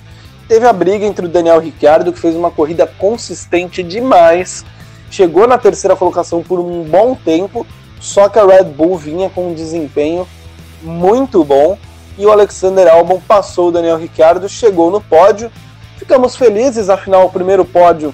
teve 0.48 0.66
a 0.66 0.72
briga 0.72 1.06
entre 1.06 1.26
o 1.26 1.30
Daniel 1.30 1.60
Ricciardo, 1.60 2.14
que 2.14 2.20
fez 2.22 2.38
uma 2.38 2.50
corrida 2.50 2.88
consistente 2.88 3.84
demais, 3.84 4.64
chegou 5.12 5.46
na 5.46 5.58
terceira 5.58 5.94
colocação 5.94 6.42
por 6.42 6.58
um 6.58 6.84
bom 6.84 7.16
tempo, 7.16 7.68
só 8.00 8.30
que 8.30 8.40
a 8.40 8.46
Red 8.46 8.64
Bull 8.64 8.98
vinha 8.98 9.30
com 9.30 9.50
um 9.50 9.54
desempenho 9.54 10.26
muito 10.82 11.44
bom 11.44 11.78
e 12.20 12.26
o 12.26 12.32
Alexander 12.32 12.86
Albon 12.90 13.22
passou 13.26 13.70
o 13.70 13.72
Daniel 13.72 13.98
Ricciardo, 13.98 14.50
chegou 14.50 14.92
no 14.92 15.00
pódio. 15.00 15.50
Ficamos 15.98 16.36
felizes, 16.36 16.90
afinal, 16.90 17.26
o 17.26 17.30
primeiro 17.30 17.64
pódio 17.64 18.14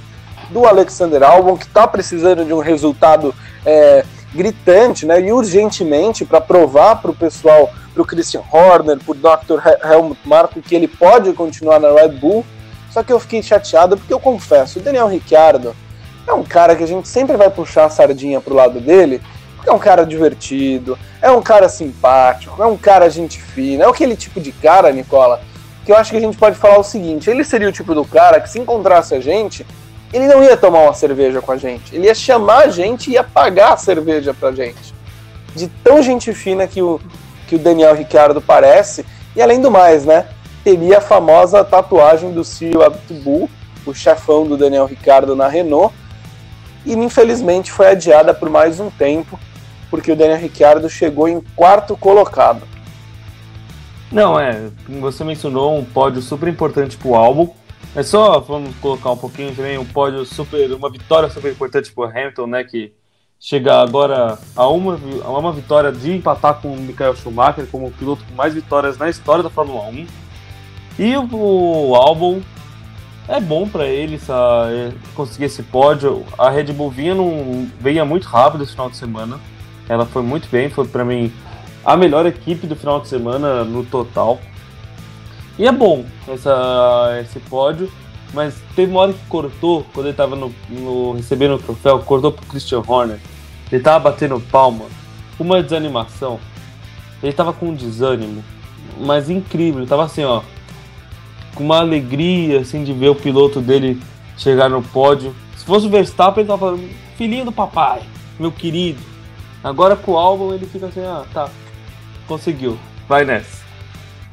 do 0.51 0.63
Alexander 0.67 1.23
Albon, 1.23 1.57
que 1.57 1.65
está 1.65 1.87
precisando 1.87 2.45
de 2.45 2.53
um 2.53 2.59
resultado 2.59 3.33
é, 3.65 4.05
gritante 4.31 5.07
né, 5.07 5.19
e 5.19 5.33
urgentemente 5.33 6.23
para 6.23 6.39
provar 6.39 7.01
para 7.01 7.09
o 7.09 7.15
pessoal, 7.15 7.71
para 7.95 8.03
o 8.03 8.05
Christian 8.05 8.43
Horner, 8.51 8.99
para 8.99 9.11
o 9.11 9.15
Dr. 9.15 9.67
Helmut 9.83 10.19
Marko, 10.23 10.61
que 10.61 10.75
ele 10.75 10.87
pode 10.87 11.33
continuar 11.33 11.79
na 11.79 11.91
Red 11.91 12.09
Bull. 12.09 12.45
Só 12.91 13.01
que 13.01 13.11
eu 13.11 13.19
fiquei 13.19 13.41
chateado 13.41 13.97
porque 13.97 14.13
eu 14.13 14.19
confesso, 14.19 14.77
o 14.77 14.81
Daniel 14.83 15.07
Ricciardo 15.07 15.75
é 16.27 16.33
um 16.33 16.43
cara 16.43 16.75
que 16.75 16.83
a 16.83 16.87
gente 16.87 17.07
sempre 17.07 17.35
vai 17.37 17.49
puxar 17.49 17.85
a 17.85 17.89
sardinha 17.89 18.39
pro 18.39 18.53
lado 18.53 18.79
dele, 18.79 19.19
é 19.65 19.73
um 19.73 19.79
cara 19.79 20.05
divertido, 20.05 20.97
é 21.21 21.31
um 21.31 21.41
cara 21.41 21.67
simpático, 21.67 22.61
é 22.61 22.65
um 22.65 22.77
cara 22.77 23.09
gente 23.09 23.41
fina, 23.41 23.85
é 23.85 23.87
aquele 23.87 24.15
tipo 24.15 24.39
de 24.39 24.51
cara, 24.51 24.91
Nicola, 24.91 25.41
que 25.85 25.91
eu 25.91 25.97
acho 25.97 26.11
que 26.11 26.17
a 26.17 26.21
gente 26.21 26.37
pode 26.37 26.55
falar 26.55 26.79
o 26.79 26.83
seguinte: 26.83 27.29
ele 27.29 27.43
seria 27.43 27.69
o 27.69 27.71
tipo 27.71 27.93
do 27.93 28.05
cara 28.05 28.39
que 28.39 28.49
se 28.49 28.59
encontrasse 28.59 29.13
a 29.13 29.19
gente, 29.19 29.65
ele 30.11 30.27
não 30.27 30.43
ia 30.43 30.55
tomar 30.55 30.83
uma 30.83 30.93
cerveja 30.93 31.41
com 31.41 31.51
a 31.51 31.57
gente. 31.57 31.95
Ele 31.95 32.07
ia 32.07 32.15
chamar 32.15 32.65
a 32.65 32.67
gente 32.69 33.09
e 33.09 33.13
ia 33.13 33.23
pagar 33.23 33.73
a 33.73 33.77
cerveja 33.77 34.33
pra 34.33 34.51
gente. 34.51 34.93
De 35.53 35.67
tão 35.83 36.01
gente 36.01 36.33
fina 36.33 36.67
que 36.67 36.81
o, 36.81 36.99
que 37.47 37.55
o 37.55 37.59
Daniel 37.59 37.93
Ricciardo 37.93 38.41
parece. 38.41 39.05
E 39.35 39.41
além 39.41 39.61
do 39.61 39.69
mais, 39.69 40.05
né? 40.05 40.25
Teria 40.63 40.97
a 40.97 41.01
famosa 41.01 41.63
tatuagem 41.63 42.31
do 42.31 42.43
Cyril 42.43 42.83
Abitbull, 42.83 43.49
o 43.85 43.93
chefão 43.93 44.47
do 44.47 44.57
Daniel 44.57 44.85
Ricciardo 44.85 45.35
na 45.35 45.47
Renault. 45.47 45.93
E 46.85 46.93
infelizmente 46.93 47.71
foi 47.71 47.87
adiada 47.87 48.33
por 48.33 48.49
mais 48.49 48.79
um 48.79 48.89
tempo, 48.89 49.39
porque 49.95 50.11
o 50.11 50.15
Daniel 50.15 50.39
Ricciardo 50.39 50.89
chegou 50.89 51.27
em 51.27 51.39
quarto 51.55 51.95
colocado. 51.95 52.67
Não, 54.11 54.37
é, 54.37 54.69
você 54.99 55.23
mencionou 55.23 55.77
um 55.77 55.85
pódio 55.85 56.21
super 56.21 56.49
importante 56.49 56.97
pro 56.97 57.15
álbum, 57.15 57.49
é 57.95 58.03
só, 58.03 58.41
vamos 58.41 58.75
colocar 58.77 59.11
um 59.11 59.17
pouquinho 59.17 59.55
também, 59.55 59.77
um 59.77 59.85
pódio 59.85 60.25
super, 60.25 60.69
uma 60.73 60.89
vitória 60.89 61.29
super 61.29 61.49
importante 61.49 61.93
para 61.93 62.09
Hamilton, 62.09 62.47
né, 62.47 62.63
que 62.65 62.93
chega 63.39 63.81
agora 63.81 64.37
a 64.53 64.67
uma, 64.67 64.99
a 65.23 65.29
uma 65.29 65.53
vitória 65.53 65.91
de 65.93 66.11
empatar 66.11 66.55
com 66.55 66.73
o 66.73 66.77
Michael 66.77 67.15
Schumacher 67.15 67.65
como 67.67 67.87
o 67.87 67.91
piloto 67.91 68.23
com 68.25 68.35
mais 68.35 68.53
vitórias 68.53 68.97
na 68.97 69.09
história 69.09 69.43
da 69.43 69.49
Fórmula 69.49 69.83
1. 69.83 70.07
E 70.99 71.15
o, 71.15 71.89
o 71.89 71.95
álbum 71.95 72.41
é 73.29 73.39
bom 73.39 73.67
para 73.67 73.87
ele 73.87 74.15
essa, 74.15 74.69
conseguir 75.15 75.45
esse 75.45 75.63
pódio. 75.63 76.25
A 76.37 76.49
Red 76.49 76.65
Bull 76.73 76.91
vinha, 76.91 77.15
num, 77.15 77.69
vinha 77.79 78.03
muito 78.05 78.27
rápido 78.27 78.63
esse 78.63 78.73
final 78.73 78.89
de 78.89 78.97
semana. 78.97 79.39
Ela 79.87 80.05
foi 80.05 80.21
muito 80.21 80.49
bem, 80.49 80.69
foi 80.69 80.87
para 80.87 81.05
mim 81.05 81.31
a 81.83 81.95
melhor 81.95 82.25
equipe 82.25 82.65
do 82.65 82.75
final 82.75 82.99
de 82.99 83.07
semana 83.07 83.63
no 83.63 83.83
total. 83.85 84.39
E 85.57 85.67
é 85.67 85.71
bom 85.71 86.03
essa, 86.27 87.19
esse 87.21 87.39
pódio, 87.39 87.89
mas 88.33 88.55
teve 88.75 88.91
uma 88.91 89.01
hora 89.01 89.13
que 89.13 89.25
cortou, 89.29 89.85
quando 89.93 90.07
ele 90.07 90.15
tava 90.15 90.35
no, 90.35 90.53
no, 90.69 91.13
recebendo 91.13 91.55
o 91.55 91.59
troféu, 91.59 91.99
cortou 91.99 92.31
pro 92.31 92.45
Christian 92.47 92.83
Horner. 92.85 93.19
Ele 93.71 93.81
tava 93.81 93.99
batendo 94.11 94.39
palma, 94.39 94.85
uma 95.39 95.61
desanimação. 95.61 96.39
Ele 97.23 97.31
tava 97.31 97.53
com 97.53 97.69
um 97.69 97.73
desânimo, 97.73 98.43
mas 98.99 99.29
incrível. 99.29 99.79
Ele 99.79 99.89
tava 99.89 100.03
assim, 100.03 100.23
ó, 100.23 100.41
com 101.53 101.63
uma 101.63 101.79
alegria 101.79 102.59
assim 102.59 102.83
de 102.83 102.91
ver 102.91 103.09
o 103.09 103.15
piloto 103.15 103.61
dele 103.61 104.01
chegar 104.37 104.69
no 104.69 104.83
pódio. 104.83 105.33
Se 105.55 105.63
fosse 105.63 105.87
o 105.87 105.89
Verstappen, 105.89 106.41
ele 106.41 106.47
tava 106.47 106.59
falando, 106.59 106.89
filhinho 107.17 107.45
do 107.45 107.51
papai, 107.51 108.01
meu 108.39 108.51
querido. 108.51 109.14
Agora 109.65 109.95
com 109.95 110.11
o 110.11 110.17
álbum 110.17 110.53
ele 110.53 110.67
fica 110.67 110.85
assim, 110.85 111.03
ah, 111.03 111.25
tá, 111.33 111.49
conseguiu, 112.27 112.77
vai 113.09 113.25
nessa. 113.25 113.65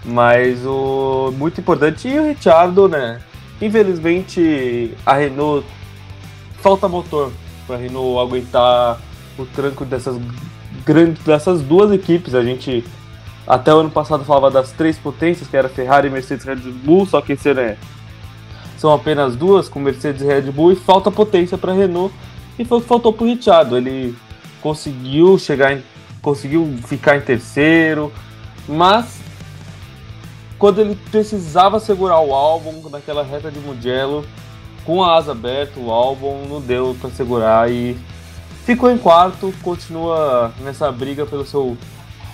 Mas 0.04 0.62
o 0.66 1.32
muito 1.38 1.58
importante 1.58 2.06
e 2.06 2.18
o 2.18 2.26
Richardo, 2.26 2.86
né? 2.86 3.18
Infelizmente 3.58 4.94
a 5.06 5.14
Renault 5.14 5.66
falta 6.60 6.86
motor 6.86 7.32
para 7.66 7.76
a 7.76 7.78
Renault 7.78 8.20
aguentar 8.20 9.00
o 9.38 9.46
tranco 9.46 9.86
dessas 9.86 10.20
grandes 10.84 11.24
dessas 11.24 11.62
duas 11.62 11.90
equipes. 11.92 12.34
A 12.34 12.44
gente 12.44 12.84
até 13.46 13.72
o 13.72 13.78
ano 13.78 13.90
passado 13.90 14.26
falava 14.26 14.50
das 14.50 14.72
três 14.72 14.98
potências, 14.98 15.48
que 15.48 15.56
era 15.56 15.70
Ferrari, 15.70 16.10
Mercedes, 16.10 16.44
Red 16.44 16.56
Bull, 16.56 17.06
só 17.06 17.22
que 17.22 17.32
esse 17.32 17.48
ano 17.48 17.60
é, 17.60 17.78
são 18.76 18.92
apenas 18.92 19.34
duas 19.34 19.66
com 19.66 19.80
Mercedes 19.80 20.20
e 20.20 20.26
Red 20.26 20.52
Bull 20.52 20.72
e 20.72 20.76
falta 20.76 21.10
potência 21.10 21.56
para 21.56 21.72
Renault. 21.72 22.14
E 22.58 22.66
foi 22.66 22.76
o 22.76 22.80
que 22.82 22.86
faltou 22.86 23.14
para 23.14 23.24
o 23.24 23.28
Richardo. 23.28 23.78
Ele 23.78 24.14
conseguiu 24.62 25.38
chegar 25.38 25.72
em, 25.72 25.82
conseguiu 26.22 26.78
ficar 26.86 27.16
em 27.16 27.20
terceiro, 27.20 28.12
mas 28.68 29.20
quando 30.58 30.80
ele 30.80 30.96
precisava 31.10 31.80
segurar 31.80 32.20
o 32.20 32.32
álbum 32.32 32.88
naquela 32.88 33.24
reta 33.24 33.50
de 33.50 33.58
Mugello, 33.58 34.24
com 34.84 35.02
a 35.02 35.16
asa 35.16 35.32
aberta, 35.32 35.78
o 35.78 35.90
álbum 35.90 36.46
não 36.48 36.60
deu 36.60 36.96
para 37.00 37.10
segurar 37.10 37.70
e 37.70 37.98
ficou 38.64 38.90
em 38.90 38.98
quarto, 38.98 39.52
continua 39.62 40.52
nessa 40.60 40.90
briga 40.90 41.26
pelo 41.26 41.44
seu 41.44 41.76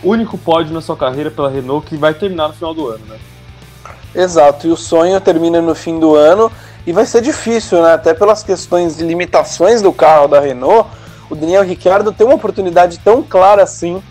único 0.02 0.36
pódio 0.38 0.72
na 0.72 0.80
sua 0.80 0.96
carreira 0.96 1.30
pela 1.30 1.50
Renault 1.50 1.86
que 1.86 1.96
vai 1.96 2.14
terminar 2.14 2.48
no 2.48 2.54
final 2.54 2.74
do 2.74 2.88
ano, 2.88 3.04
né? 3.06 3.18
Exato, 4.14 4.66
e 4.66 4.70
o 4.70 4.76
sonho 4.76 5.20
termina 5.20 5.60
no 5.60 5.74
fim 5.74 5.98
do 5.98 6.14
ano 6.14 6.50
e 6.86 6.92
vai 6.92 7.04
ser 7.04 7.20
difícil, 7.20 7.82
né? 7.82 7.94
Até 7.94 8.14
pelas 8.14 8.42
questões 8.42 8.96
de 8.96 9.04
limitações 9.04 9.82
do 9.82 9.92
carro 9.92 10.28
da 10.28 10.40
Renault, 10.40 10.88
o 11.30 11.34
Daniel 11.34 11.64
Ricciardo 11.64 12.12
tem 12.12 12.26
uma 12.26 12.36
oportunidade 12.36 12.98
tão 12.98 13.22
clara 13.22 13.62
assim 13.62 14.02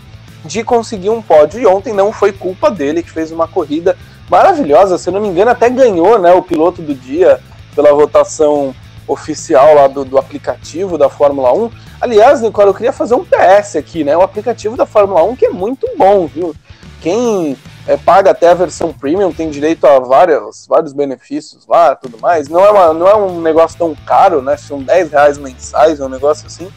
de 0.44 0.62
conseguir 0.62 1.10
um 1.10 1.20
pódio. 1.20 1.60
E 1.60 1.66
ontem 1.66 1.92
não 1.92 2.12
foi 2.12 2.32
culpa 2.32 2.70
dele, 2.70 3.02
que 3.02 3.10
fez 3.10 3.30
uma 3.30 3.48
corrida 3.48 3.96
maravilhosa. 4.30 4.98
Se 4.98 5.10
não 5.10 5.20
me 5.20 5.28
engano, 5.28 5.50
até 5.50 5.68
ganhou 5.68 6.18
né, 6.18 6.32
o 6.32 6.42
piloto 6.42 6.80
do 6.80 6.94
dia 6.94 7.40
pela 7.74 7.92
votação 7.92 8.74
oficial 9.06 9.74
lá 9.74 9.86
do, 9.88 10.04
do 10.04 10.18
aplicativo 10.18 10.98
da 10.98 11.08
Fórmula 11.08 11.52
1. 11.52 11.70
Aliás, 12.00 12.40
Nicole, 12.40 12.68
eu 12.68 12.74
queria 12.74 12.92
fazer 12.92 13.14
um 13.14 13.24
PS 13.24 13.76
aqui, 13.76 14.04
né? 14.04 14.16
O 14.16 14.22
aplicativo 14.22 14.76
da 14.76 14.86
Fórmula 14.86 15.22
1 15.24 15.36
que 15.36 15.46
é 15.46 15.50
muito 15.50 15.88
bom, 15.96 16.26
viu? 16.26 16.54
Quem 17.00 17.56
é, 17.86 17.96
paga 17.96 18.32
até 18.32 18.48
a 18.48 18.54
versão 18.54 18.92
premium, 18.92 19.32
tem 19.32 19.48
direito 19.48 19.86
a 19.86 19.98
vários, 19.98 20.66
vários 20.68 20.92
benefícios 20.92 21.66
lá 21.66 21.94
tudo 21.94 22.18
mais. 22.20 22.48
Não 22.48 22.64
é, 22.64 22.70
uma, 22.70 22.92
não 22.92 23.08
é 23.08 23.16
um 23.16 23.40
negócio 23.40 23.78
tão 23.78 23.94
caro, 24.06 24.42
né? 24.42 24.56
São 24.56 24.82
10 24.82 25.10
reais 25.10 25.38
mensais, 25.38 25.98
é 25.98 26.04
um 26.04 26.08
negócio 26.08 26.46
assim. 26.46 26.70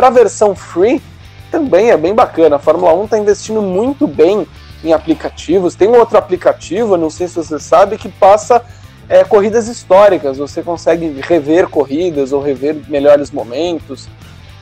Para 0.00 0.06
a 0.06 0.12
versão 0.12 0.56
free, 0.56 1.02
também 1.50 1.90
é 1.90 1.96
bem 1.98 2.14
bacana. 2.14 2.56
A 2.56 2.58
Fórmula 2.58 2.94
1 2.94 3.04
está 3.04 3.18
investindo 3.18 3.60
muito 3.60 4.06
bem 4.06 4.46
em 4.82 4.94
aplicativos. 4.94 5.74
Tem 5.74 5.88
um 5.88 5.98
outro 5.98 6.16
aplicativo, 6.16 6.96
não 6.96 7.10
sei 7.10 7.28
se 7.28 7.34
você 7.34 7.58
sabe, 7.58 7.98
que 7.98 8.08
passa 8.08 8.64
é, 9.10 9.22
corridas 9.24 9.68
históricas. 9.68 10.38
Você 10.38 10.62
consegue 10.62 11.20
rever 11.20 11.68
corridas 11.68 12.32
ou 12.32 12.40
rever 12.40 12.78
melhores 12.88 13.30
momentos. 13.30 14.08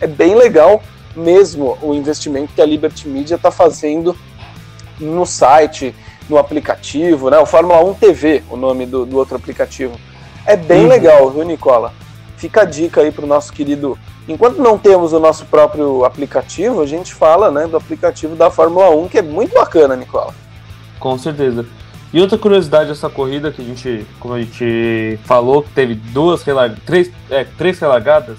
É 0.01 0.09
bem 0.09 0.35
legal 0.35 0.83
mesmo 1.15 1.79
o 1.81 1.95
investimento 1.95 2.53
que 2.53 2.61
a 2.61 2.67
Liberty 2.67 3.07
Media 3.07 3.37
está 3.37 3.53
fazendo 3.53 4.17
no 4.99 5.25
site, 5.25 5.95
no 6.29 6.37
aplicativo, 6.37 7.31
né? 7.31 7.39
O 7.39 7.47
Fórmula 7.47 7.81
1 7.85 7.95
TV, 7.95 8.43
o 8.51 8.57
nome 8.57 8.87
do, 8.87 9.07
do 9.07 9.17
outro 9.17 9.37
aplicativo. 9.37 10.01
É 10.45 10.57
bem 10.57 10.83
uhum. 10.83 10.89
legal, 10.89 11.31
viu, 11.31 11.45
Nicola? 11.45 11.95
Fica 12.37 12.63
a 12.63 12.65
dica 12.65 13.03
aí 13.03 13.13
para 13.13 13.25
o 13.25 13.29
nosso 13.29 13.53
querido. 13.53 13.97
Enquanto 14.29 14.59
não 14.59 14.77
temos 14.77 15.15
o 15.15 15.19
nosso 15.19 15.47
próprio 15.47 16.05
aplicativo, 16.05 16.83
a 16.83 16.87
gente 16.87 17.15
fala 17.15 17.51
né, 17.51 17.67
do 17.67 17.79
aplicativo 17.79 18.37
da 18.37 18.51
Fórmula 18.51 18.91
1, 18.91 19.09
que 19.09 19.19
é 19.19 19.23
muito 19.23 19.55
bacana, 19.55 19.97
Nicola. 19.97 20.35
Com 21.01 21.17
certeza. 21.17 21.65
E 22.13 22.21
outra 22.21 22.37
curiosidade 22.37 22.91
dessa 22.91 23.09
corrida 23.09 23.51
que 23.51 23.63
a 23.63 23.65
gente, 23.65 24.07
como 24.21 24.35
a 24.35 24.41
gente 24.41 25.19
falou, 25.25 25.63
que 25.63 25.71
teve 25.71 25.95
duas 25.95 26.45
três, 26.85 27.11
é, 27.31 27.45
três 27.45 27.79
relargadas, 27.79 28.37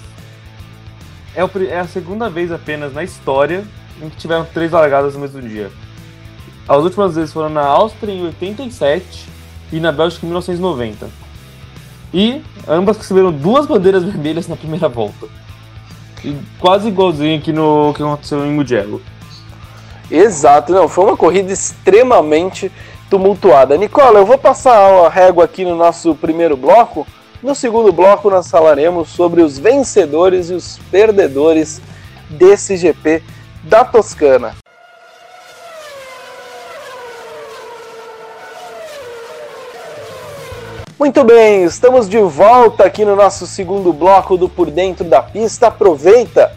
é, 1.34 1.44
o, 1.44 1.50
é 1.68 1.80
a 1.80 1.86
segunda 1.86 2.30
vez 2.30 2.52
apenas 2.52 2.92
na 2.92 3.02
história 3.02 3.64
em 4.00 4.08
que 4.08 4.16
tiveram 4.16 4.44
três 4.44 4.70
largadas 4.70 5.14
no 5.14 5.20
mesmo 5.20 5.42
dia. 5.42 5.72
As 6.68 6.84
últimas 6.84 7.16
vezes 7.16 7.32
foram 7.32 7.48
na 7.48 7.64
Áustria 7.64 8.12
em 8.12 8.24
87 8.26 9.28
e 9.72 9.80
na 9.80 9.90
Bélgica 9.90 10.24
em 10.24 10.28
1990. 10.28 11.08
E 12.14 12.42
ambas 12.68 12.96
receberam 12.96 13.32
duas 13.32 13.66
bandeiras 13.66 14.02
vermelhas 14.04 14.46
na 14.46 14.54
primeira 14.54 14.88
volta. 14.88 15.39
Quase 16.58 16.88
igualzinho 16.88 17.38
aqui 17.38 17.52
no 17.52 17.92
que 17.94 18.02
aconteceu 18.02 18.44
em 18.44 18.50
Mugello. 18.50 19.00
Exato, 20.10 20.72
não, 20.72 20.88
foi 20.88 21.04
uma 21.04 21.16
corrida 21.16 21.52
extremamente 21.52 22.70
tumultuada. 23.08 23.76
Nicola, 23.76 24.18
eu 24.18 24.26
vou 24.26 24.38
passar 24.38 24.76
a 24.76 25.08
régua 25.08 25.44
aqui 25.44 25.64
no 25.64 25.76
nosso 25.76 26.14
primeiro 26.14 26.56
bloco. 26.56 27.06
No 27.42 27.54
segundo 27.54 27.92
bloco, 27.92 28.28
nós 28.28 28.50
falaremos 28.50 29.08
sobre 29.08 29.40
os 29.40 29.58
vencedores 29.58 30.50
e 30.50 30.54
os 30.54 30.78
perdedores 30.90 31.80
desse 32.28 32.76
GP 32.76 33.22
da 33.64 33.84
Toscana. 33.84 34.59
Muito 41.10 41.24
bem, 41.24 41.64
estamos 41.64 42.08
de 42.08 42.20
volta 42.20 42.84
aqui 42.84 43.04
no 43.04 43.16
nosso 43.16 43.44
segundo 43.44 43.92
bloco 43.92 44.36
do 44.36 44.48
Por 44.48 44.70
Dentro 44.70 45.04
da 45.04 45.20
Pista. 45.20 45.66
Aproveita 45.66 46.52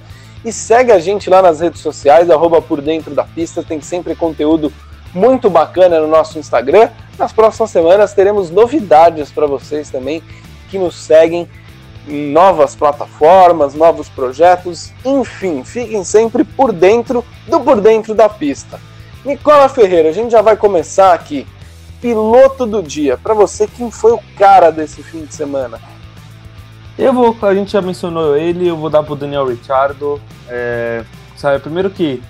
e 0.46 0.54
segue 0.54 0.92
a 0.92 1.00
gente 1.00 1.28
lá 1.28 1.42
nas 1.42 1.60
redes 1.60 1.82
sociais, 1.82 2.30
arroba 2.30 2.62
Por 2.62 2.80
Dentro 2.80 3.16
da 3.16 3.24
Pista, 3.24 3.64
tem 3.64 3.82
sempre 3.82 4.14
conteúdo 4.14 4.72
muito 5.12 5.50
bacana 5.50 6.00
no 6.00 6.08
nosso 6.08 6.38
Instagram. 6.38 6.92
Nas 7.18 7.34
próximas 7.34 7.72
semanas 7.72 8.14
teremos 8.14 8.52
novidades 8.52 9.32
para 9.32 9.48
vocês 9.48 9.90
também 9.90 10.22
que 10.70 10.78
nos 10.78 10.98
seguem 10.98 11.50
em 12.08 12.32
novas 12.32 12.76
plataformas, 12.76 13.74
novos 13.74 14.08
projetos, 14.08 14.92
enfim, 15.04 15.64
fiquem 15.64 16.04
sempre 16.04 16.44
por 16.44 16.72
dentro 16.72 17.26
do 17.48 17.60
Por 17.60 17.82
Dentro 17.82 18.14
da 18.14 18.30
Pista. 18.30 18.80
Nicola 19.26 19.68
Ferreira, 19.68 20.10
a 20.10 20.14
gente 20.14 20.30
já 20.30 20.44
vai 20.44 20.56
começar 20.56 21.12
aqui 21.12 21.48
piloto 22.04 22.66
do 22.66 22.84
dia. 22.84 23.16
Para 23.16 23.34
você, 23.34 23.66
quem 23.66 23.90
foi 23.90 24.12
o 24.12 24.20
cara 24.38 24.70
desse 24.72 25.02
fim 25.02 25.24
de 25.24 25.34
semana? 25.34 25.80
Eu 26.98 27.14
vou, 27.14 27.36
a 27.42 27.56
gente 27.56 27.72
já 27.72 27.82
mencionou 27.82 28.36
ele, 28.36 28.68
eu 28.68 28.76
vou 28.76 28.90
dar 28.90 29.02
pro 29.04 29.16
Daniel 29.16 29.48
Ricciardo. 29.48 30.22
É, 30.50 31.06
sabe, 31.38 31.60
primeiro 31.60 31.90
que 31.90 32.22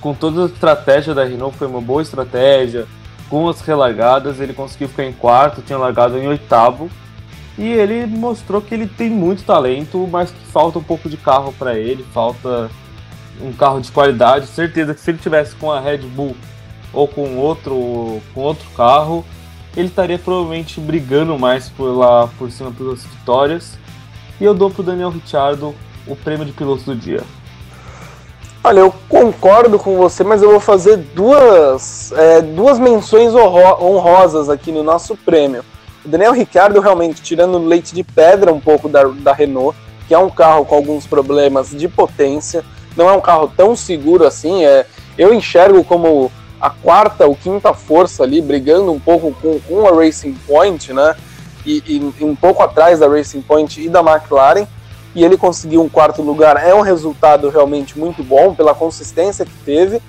com 0.00 0.14
toda 0.14 0.44
a 0.44 0.46
estratégia 0.46 1.12
da 1.12 1.24
Renault 1.24 1.58
foi 1.58 1.66
uma 1.66 1.80
boa 1.82 2.00
estratégia. 2.00 2.86
Com 3.28 3.46
as 3.50 3.60
relargadas, 3.60 4.40
ele 4.40 4.54
conseguiu 4.54 4.88
ficar 4.88 5.04
em 5.04 5.12
quarto, 5.12 5.60
tinha 5.60 5.78
largado 5.78 6.16
em 6.16 6.26
oitavo. 6.26 6.90
E 7.58 7.68
ele 7.68 8.06
mostrou 8.06 8.62
que 8.62 8.74
ele 8.74 8.86
tem 8.86 9.10
muito 9.10 9.44
talento, 9.44 10.08
mas 10.10 10.30
que 10.30 10.46
falta 10.46 10.78
um 10.78 10.82
pouco 10.82 11.10
de 11.10 11.18
carro 11.18 11.54
para 11.58 11.78
ele, 11.78 12.02
falta 12.14 12.70
um 13.42 13.52
carro 13.52 13.78
de 13.78 13.92
qualidade. 13.92 14.46
Certeza 14.46 14.94
que 14.94 15.00
se 15.02 15.10
ele 15.10 15.18
tivesse 15.18 15.54
com 15.54 15.70
a 15.70 15.78
Red 15.78 15.98
Bull 15.98 16.34
ou 16.92 17.08
com 17.08 17.36
outro, 17.36 18.20
com 18.34 18.40
outro 18.40 18.68
carro, 18.76 19.24
ele 19.76 19.88
estaria 19.88 20.18
provavelmente 20.18 20.80
brigando 20.80 21.38
mais 21.38 21.68
por 21.68 21.96
lá 21.96 22.28
por 22.38 22.50
cima 22.50 22.70
pelas 22.70 23.04
vitórias. 23.04 23.78
E 24.40 24.44
eu 24.44 24.54
dou 24.54 24.70
para 24.70 24.80
o 24.82 24.84
Daniel 24.84 25.10
Ricciardo 25.10 25.74
o 26.06 26.16
prêmio 26.16 26.44
de 26.44 26.52
piloto 26.52 26.84
do 26.84 26.94
dia. 26.94 27.22
Olha, 28.64 28.80
eu 28.80 28.94
concordo 29.08 29.78
com 29.78 29.96
você, 29.96 30.22
mas 30.22 30.42
eu 30.42 30.50
vou 30.50 30.60
fazer 30.60 30.96
duas, 30.96 32.12
é, 32.12 32.40
duas 32.40 32.78
menções 32.78 33.34
honrosas 33.34 34.48
aqui 34.48 34.70
no 34.70 34.84
nosso 34.84 35.16
prêmio. 35.16 35.64
O 36.04 36.08
Daniel 36.08 36.32
Ricciardo 36.32 36.80
realmente 36.80 37.22
tirando 37.22 37.58
leite 37.58 37.94
de 37.94 38.04
pedra 38.04 38.52
um 38.52 38.60
pouco 38.60 38.88
da, 38.88 39.04
da 39.04 39.32
Renault, 39.32 39.76
que 40.06 40.14
é 40.14 40.18
um 40.18 40.30
carro 40.30 40.64
com 40.64 40.76
alguns 40.76 41.06
problemas 41.06 41.70
de 41.70 41.88
potência, 41.88 42.64
não 42.96 43.08
é 43.08 43.12
um 43.12 43.20
carro 43.20 43.52
tão 43.56 43.74
seguro 43.74 44.24
assim. 44.24 44.64
É, 44.64 44.86
eu 45.18 45.34
enxergo 45.34 45.82
como 45.82 46.30
a 46.62 46.70
quarta 46.70 47.26
ou 47.26 47.34
quinta 47.34 47.74
força 47.74 48.22
ali, 48.22 48.40
brigando 48.40 48.92
um 48.92 49.00
pouco 49.00 49.34
com, 49.42 49.58
com 49.58 49.84
a 49.88 49.90
Racing 49.90 50.34
Point, 50.46 50.92
né? 50.92 51.16
E, 51.66 51.82
e, 51.84 52.14
e, 52.20 52.24
um 52.24 52.36
pouco 52.36 52.62
atrás 52.62 53.00
da 53.00 53.08
Racing 53.08 53.42
Point 53.42 53.84
e 53.84 53.88
da 53.88 53.98
McLaren. 53.98 54.68
E 55.12 55.24
ele 55.24 55.36
conseguiu 55.36 55.82
um 55.82 55.88
quarto 55.88 56.22
lugar. 56.22 56.56
É 56.64 56.72
um 56.72 56.80
resultado 56.80 57.50
realmente 57.50 57.98
muito 57.98 58.22
bom 58.22 58.54
pela 58.54 58.76
consistência 58.76 59.44
que 59.44 59.52
teve. 59.64 60.00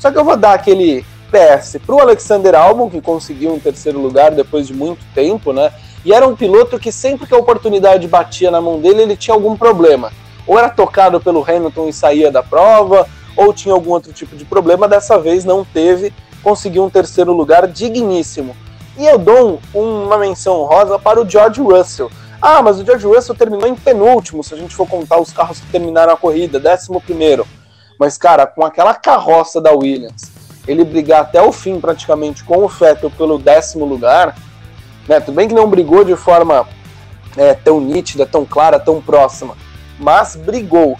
Só 0.00 0.10
que 0.10 0.18
eu 0.18 0.24
vou 0.24 0.36
dar 0.36 0.54
aquele 0.54 1.06
PS 1.30 1.78
para 1.86 1.94
o 1.94 2.00
Alexander 2.00 2.56
Albon, 2.56 2.90
que 2.90 3.00
conseguiu 3.00 3.54
um 3.54 3.60
terceiro 3.60 4.00
lugar 4.00 4.32
depois 4.32 4.66
de 4.66 4.74
muito 4.74 5.04
tempo, 5.14 5.52
né? 5.52 5.72
E 6.04 6.12
era 6.12 6.26
um 6.26 6.34
piloto 6.34 6.76
que 6.76 6.90
sempre 6.90 7.24
que 7.24 7.34
a 7.34 7.38
oportunidade 7.38 8.08
batia 8.08 8.50
na 8.50 8.60
mão 8.60 8.80
dele, 8.80 9.02
ele 9.02 9.16
tinha 9.16 9.34
algum 9.34 9.56
problema. 9.56 10.10
Ou 10.44 10.58
era 10.58 10.68
tocado 10.68 11.20
pelo 11.20 11.44
Hamilton 11.48 11.88
e 11.88 11.92
saía 11.92 12.32
da 12.32 12.42
prova, 12.42 13.06
ou 13.36 13.52
tinha 13.52 13.74
algum 13.74 13.90
outro 13.90 14.12
tipo 14.12 14.36
de 14.36 14.44
problema, 14.44 14.88
dessa 14.88 15.18
vez 15.18 15.44
não 15.44 15.64
teve, 15.64 16.12
conseguiu 16.42 16.84
um 16.84 16.90
terceiro 16.90 17.32
lugar 17.32 17.66
digníssimo. 17.66 18.56
E 18.96 19.06
eu 19.06 19.18
dou 19.18 19.60
uma 19.72 20.18
menção 20.18 20.64
rosa 20.64 20.98
para 20.98 21.20
o 21.20 21.28
George 21.28 21.60
Russell. 21.60 22.10
Ah, 22.40 22.62
mas 22.62 22.78
o 22.78 22.84
George 22.84 23.06
Russell 23.06 23.34
terminou 23.34 23.68
em 23.68 23.74
penúltimo, 23.74 24.42
se 24.42 24.54
a 24.54 24.56
gente 24.56 24.74
for 24.74 24.86
contar 24.86 25.20
os 25.20 25.32
carros 25.32 25.60
que 25.60 25.66
terminaram 25.66 26.12
a 26.12 26.16
corrida, 26.16 26.58
décimo 26.58 27.00
primeiro. 27.00 27.46
Mas, 27.98 28.16
cara, 28.16 28.46
com 28.46 28.64
aquela 28.64 28.94
carroça 28.94 29.60
da 29.60 29.72
Williams, 29.72 30.32
ele 30.66 30.84
brigar 30.84 31.20
até 31.20 31.42
o 31.42 31.52
fim 31.52 31.78
praticamente 31.78 32.42
com 32.44 32.64
o 32.64 32.68
Vettel 32.68 33.10
pelo 33.10 33.38
décimo 33.38 33.84
lugar, 33.84 34.34
né? 35.06 35.20
Tudo 35.20 35.34
bem 35.34 35.48
que 35.48 35.54
não 35.54 35.68
brigou 35.68 36.04
de 36.04 36.16
forma 36.16 36.66
é, 37.36 37.54
tão 37.54 37.80
nítida, 37.80 38.24
tão 38.24 38.44
clara, 38.44 38.78
tão 38.78 39.00
próxima, 39.00 39.56
mas 39.98 40.36
brigou 40.36 40.96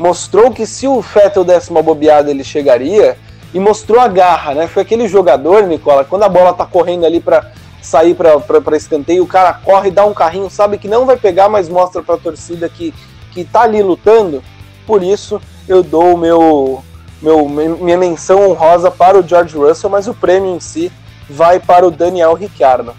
mostrou 0.00 0.50
que 0.50 0.64
se 0.64 0.88
o 0.88 1.02
Vettel 1.02 1.44
desse 1.44 1.70
uma 1.70 1.82
bobeada 1.82 2.30
ele 2.30 2.42
chegaria 2.42 3.18
e 3.52 3.60
mostrou 3.60 4.00
a 4.00 4.08
garra, 4.08 4.54
né? 4.54 4.66
Foi 4.66 4.80
aquele 4.82 5.06
jogador, 5.06 5.66
Nicola, 5.66 6.04
quando 6.04 6.22
a 6.22 6.28
bola 6.28 6.54
tá 6.54 6.64
correndo 6.64 7.04
ali 7.04 7.20
para 7.20 7.52
sair 7.82 8.14
para 8.14 8.76
escanteio, 8.78 9.22
o 9.22 9.26
cara 9.26 9.52
corre, 9.52 9.90
dá 9.90 10.06
um 10.06 10.14
carrinho, 10.14 10.48
sabe 10.48 10.78
que 10.78 10.88
não 10.88 11.04
vai 11.04 11.18
pegar, 11.18 11.50
mas 11.50 11.68
mostra 11.68 12.02
para 12.02 12.14
a 12.14 12.18
torcida 12.18 12.66
que, 12.66 12.94
que 13.30 13.44
tá 13.44 13.60
ali 13.60 13.82
lutando. 13.82 14.42
Por 14.86 15.02
isso 15.02 15.38
eu 15.68 15.82
dou 15.82 16.16
meu, 16.16 16.82
meu 17.20 17.46
minha 17.46 17.98
menção 17.98 18.48
honrosa 18.48 18.90
para 18.90 19.18
o 19.18 19.26
George 19.26 19.54
Russell, 19.54 19.90
mas 19.90 20.08
o 20.08 20.14
prêmio 20.14 20.56
em 20.56 20.60
si 20.60 20.90
vai 21.28 21.60
para 21.60 21.86
o 21.86 21.90
Daniel 21.90 22.32
Ricciardo. 22.32 22.94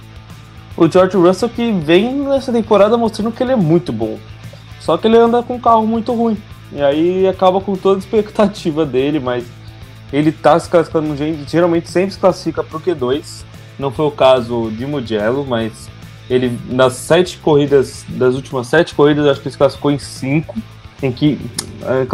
O 0.77 0.87
George 0.87 1.17
Russell 1.17 1.49
que 1.49 1.71
vem 1.71 2.13
nessa 2.13 2.51
temporada 2.51 2.95
mostrando 2.95 3.31
que 3.31 3.41
ele 3.41 3.53
é 3.53 3.55
muito 3.55 3.91
bom. 3.91 4.19
Só 4.79 4.97
que 4.97 5.07
ele 5.07 5.17
anda 5.17 5.41
com 5.41 5.55
um 5.55 5.59
carro 5.59 5.87
muito 5.87 6.13
ruim. 6.13 6.37
E 6.71 6.81
aí 6.81 7.27
acaba 7.27 7.59
com 7.59 7.75
toda 7.75 7.97
a 7.97 7.99
expectativa 7.99 8.85
dele, 8.85 9.19
mas 9.19 9.45
ele 10.11 10.31
tá 10.31 10.59
se 10.59 10.69
classificando, 10.69 11.15
geralmente 11.47 11.89
sempre 11.89 12.11
se 12.11 12.19
classifica 12.19 12.63
pro 12.63 12.79
Q2. 12.79 13.43
Não 13.77 13.91
foi 13.91 14.05
o 14.05 14.11
caso 14.11 14.71
de 14.71 14.85
Mugello, 14.85 15.45
mas 15.45 15.89
ele 16.29 16.57
nas 16.69 16.93
sete 16.93 17.37
corridas, 17.37 18.05
das 18.07 18.35
últimas 18.35 18.67
sete 18.67 18.95
corridas, 18.95 19.25
acho 19.25 19.41
que 19.41 19.47
ele 19.47 19.51
se 19.51 19.57
classificou 19.57 19.91
em 19.91 19.99
cinco. 19.99 20.55
Em 21.01 21.11
que. 21.11 21.39
É. 21.83 22.05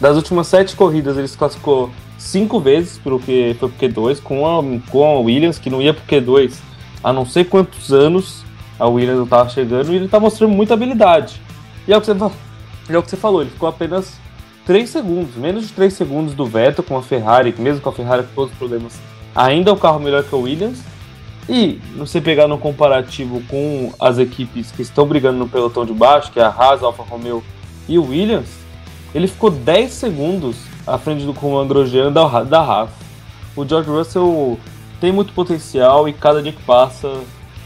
Das 0.00 0.16
últimas 0.16 0.46
sete 0.46 0.74
corridas, 0.74 1.16
ele 1.16 1.28
se 1.28 1.36
classificou 1.36 1.90
cinco 2.18 2.60
vezes 2.60 2.98
pro 2.98 3.18
que 3.18 3.54
foi 3.58 3.68
pro 3.68 3.88
Q2, 3.88 4.20
com 4.22 4.46
a, 4.46 4.62
com 4.90 5.04
a 5.04 5.20
Williams, 5.20 5.58
que 5.58 5.70
não 5.70 5.82
ia 5.82 5.92
pro 5.92 6.04
Q2 6.04 6.54
há 7.02 7.12
não 7.12 7.26
sei 7.26 7.44
quantos 7.44 7.92
anos. 7.92 8.44
A 8.78 8.86
Williams 8.88 9.18
não 9.18 9.26
tava 9.26 9.48
chegando 9.48 9.92
e 9.92 9.96
ele 9.96 10.08
tá 10.08 10.18
mostrando 10.18 10.52
muita 10.52 10.74
habilidade. 10.74 11.40
E 11.86 11.92
é 11.92 11.96
o 11.96 12.00
que 12.00 12.06
você, 12.06 12.12
é 12.88 12.98
o 12.98 13.02
que 13.02 13.10
você 13.10 13.16
falou, 13.16 13.42
ele 13.42 13.50
ficou 13.50 13.68
apenas 13.68 14.20
3 14.66 14.88
segundos, 14.88 15.34
menos 15.34 15.66
de 15.66 15.72
3 15.72 15.92
segundos 15.92 16.34
do 16.34 16.46
Vettel 16.46 16.84
com 16.84 16.96
a 16.96 17.02
Ferrari, 17.02 17.54
mesmo 17.58 17.80
com 17.80 17.88
a 17.88 17.92
Ferrari 17.92 18.22
com 18.22 18.34
todos 18.34 18.52
os 18.52 18.58
problemas, 18.58 19.00
ainda 19.34 19.70
é 19.70 19.74
um 19.74 19.78
carro 19.78 19.98
melhor 19.98 20.22
que 20.22 20.34
o 20.34 20.40
Williams. 20.40 20.80
E 21.48 21.80
você 21.96 22.20
pegar 22.20 22.46
no 22.46 22.56
comparativo 22.56 23.42
com 23.48 23.92
as 23.98 24.18
equipes 24.18 24.70
que 24.70 24.82
estão 24.82 25.04
brigando 25.06 25.38
no 25.38 25.48
pelotão 25.48 25.84
de 25.84 25.92
baixo, 25.92 26.30
que 26.30 26.38
é 26.38 26.44
a 26.44 26.48
Haas, 26.48 26.84
Alfa 26.84 27.02
Romeo 27.02 27.42
e 27.88 27.98
o 27.98 28.08
Williams, 28.08 28.48
ele 29.12 29.26
ficou 29.26 29.50
10 29.50 29.90
segundos 29.90 30.56
à 30.86 30.96
frente 30.98 31.24
do 31.24 31.32
Romain 31.32 31.66
Grosjean 31.66 32.12
da, 32.12 32.44
da 32.44 32.60
Haas. 32.60 32.90
O 33.56 33.66
George 33.66 33.90
Russell 33.90 34.58
tem 35.00 35.10
muito 35.10 35.32
potencial 35.32 36.08
e 36.08 36.12
cada 36.12 36.40
dia 36.40 36.52
que 36.52 36.62
passa, 36.62 37.12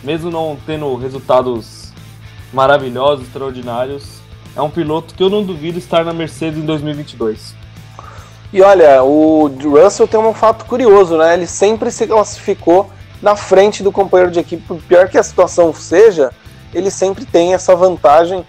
mesmo 0.02 0.30
não 0.30 0.56
tendo 0.64 0.94
resultados 0.96 1.85
maravilhosos, 2.52 3.26
extraordinários, 3.26 4.20
é 4.54 4.62
um 4.62 4.70
piloto 4.70 5.14
que 5.14 5.22
eu 5.22 5.30
não 5.30 5.42
duvido 5.42 5.78
estar 5.78 6.04
na 6.04 6.12
Mercedes 6.12 6.58
em 6.58 6.64
2022. 6.66 7.54
E 8.52 8.62
olha, 8.62 9.02
o 9.02 9.48
Russell 9.48 10.08
tem 10.08 10.18
um 10.18 10.32
fato 10.32 10.64
curioso, 10.64 11.18
né? 11.18 11.34
Ele 11.34 11.46
sempre 11.46 11.90
se 11.90 12.06
classificou 12.06 12.90
na 13.20 13.36
frente 13.36 13.82
do 13.82 13.92
companheiro 13.92 14.32
de 14.32 14.40
equipe. 14.40 14.62
Por 14.66 14.80
pior 14.82 15.08
que 15.08 15.18
a 15.18 15.22
situação 15.22 15.74
seja, 15.74 16.30
ele 16.72 16.90
sempre 16.90 17.26
tem 17.26 17.54
essa 17.54 17.74
vantagem 17.74 18.46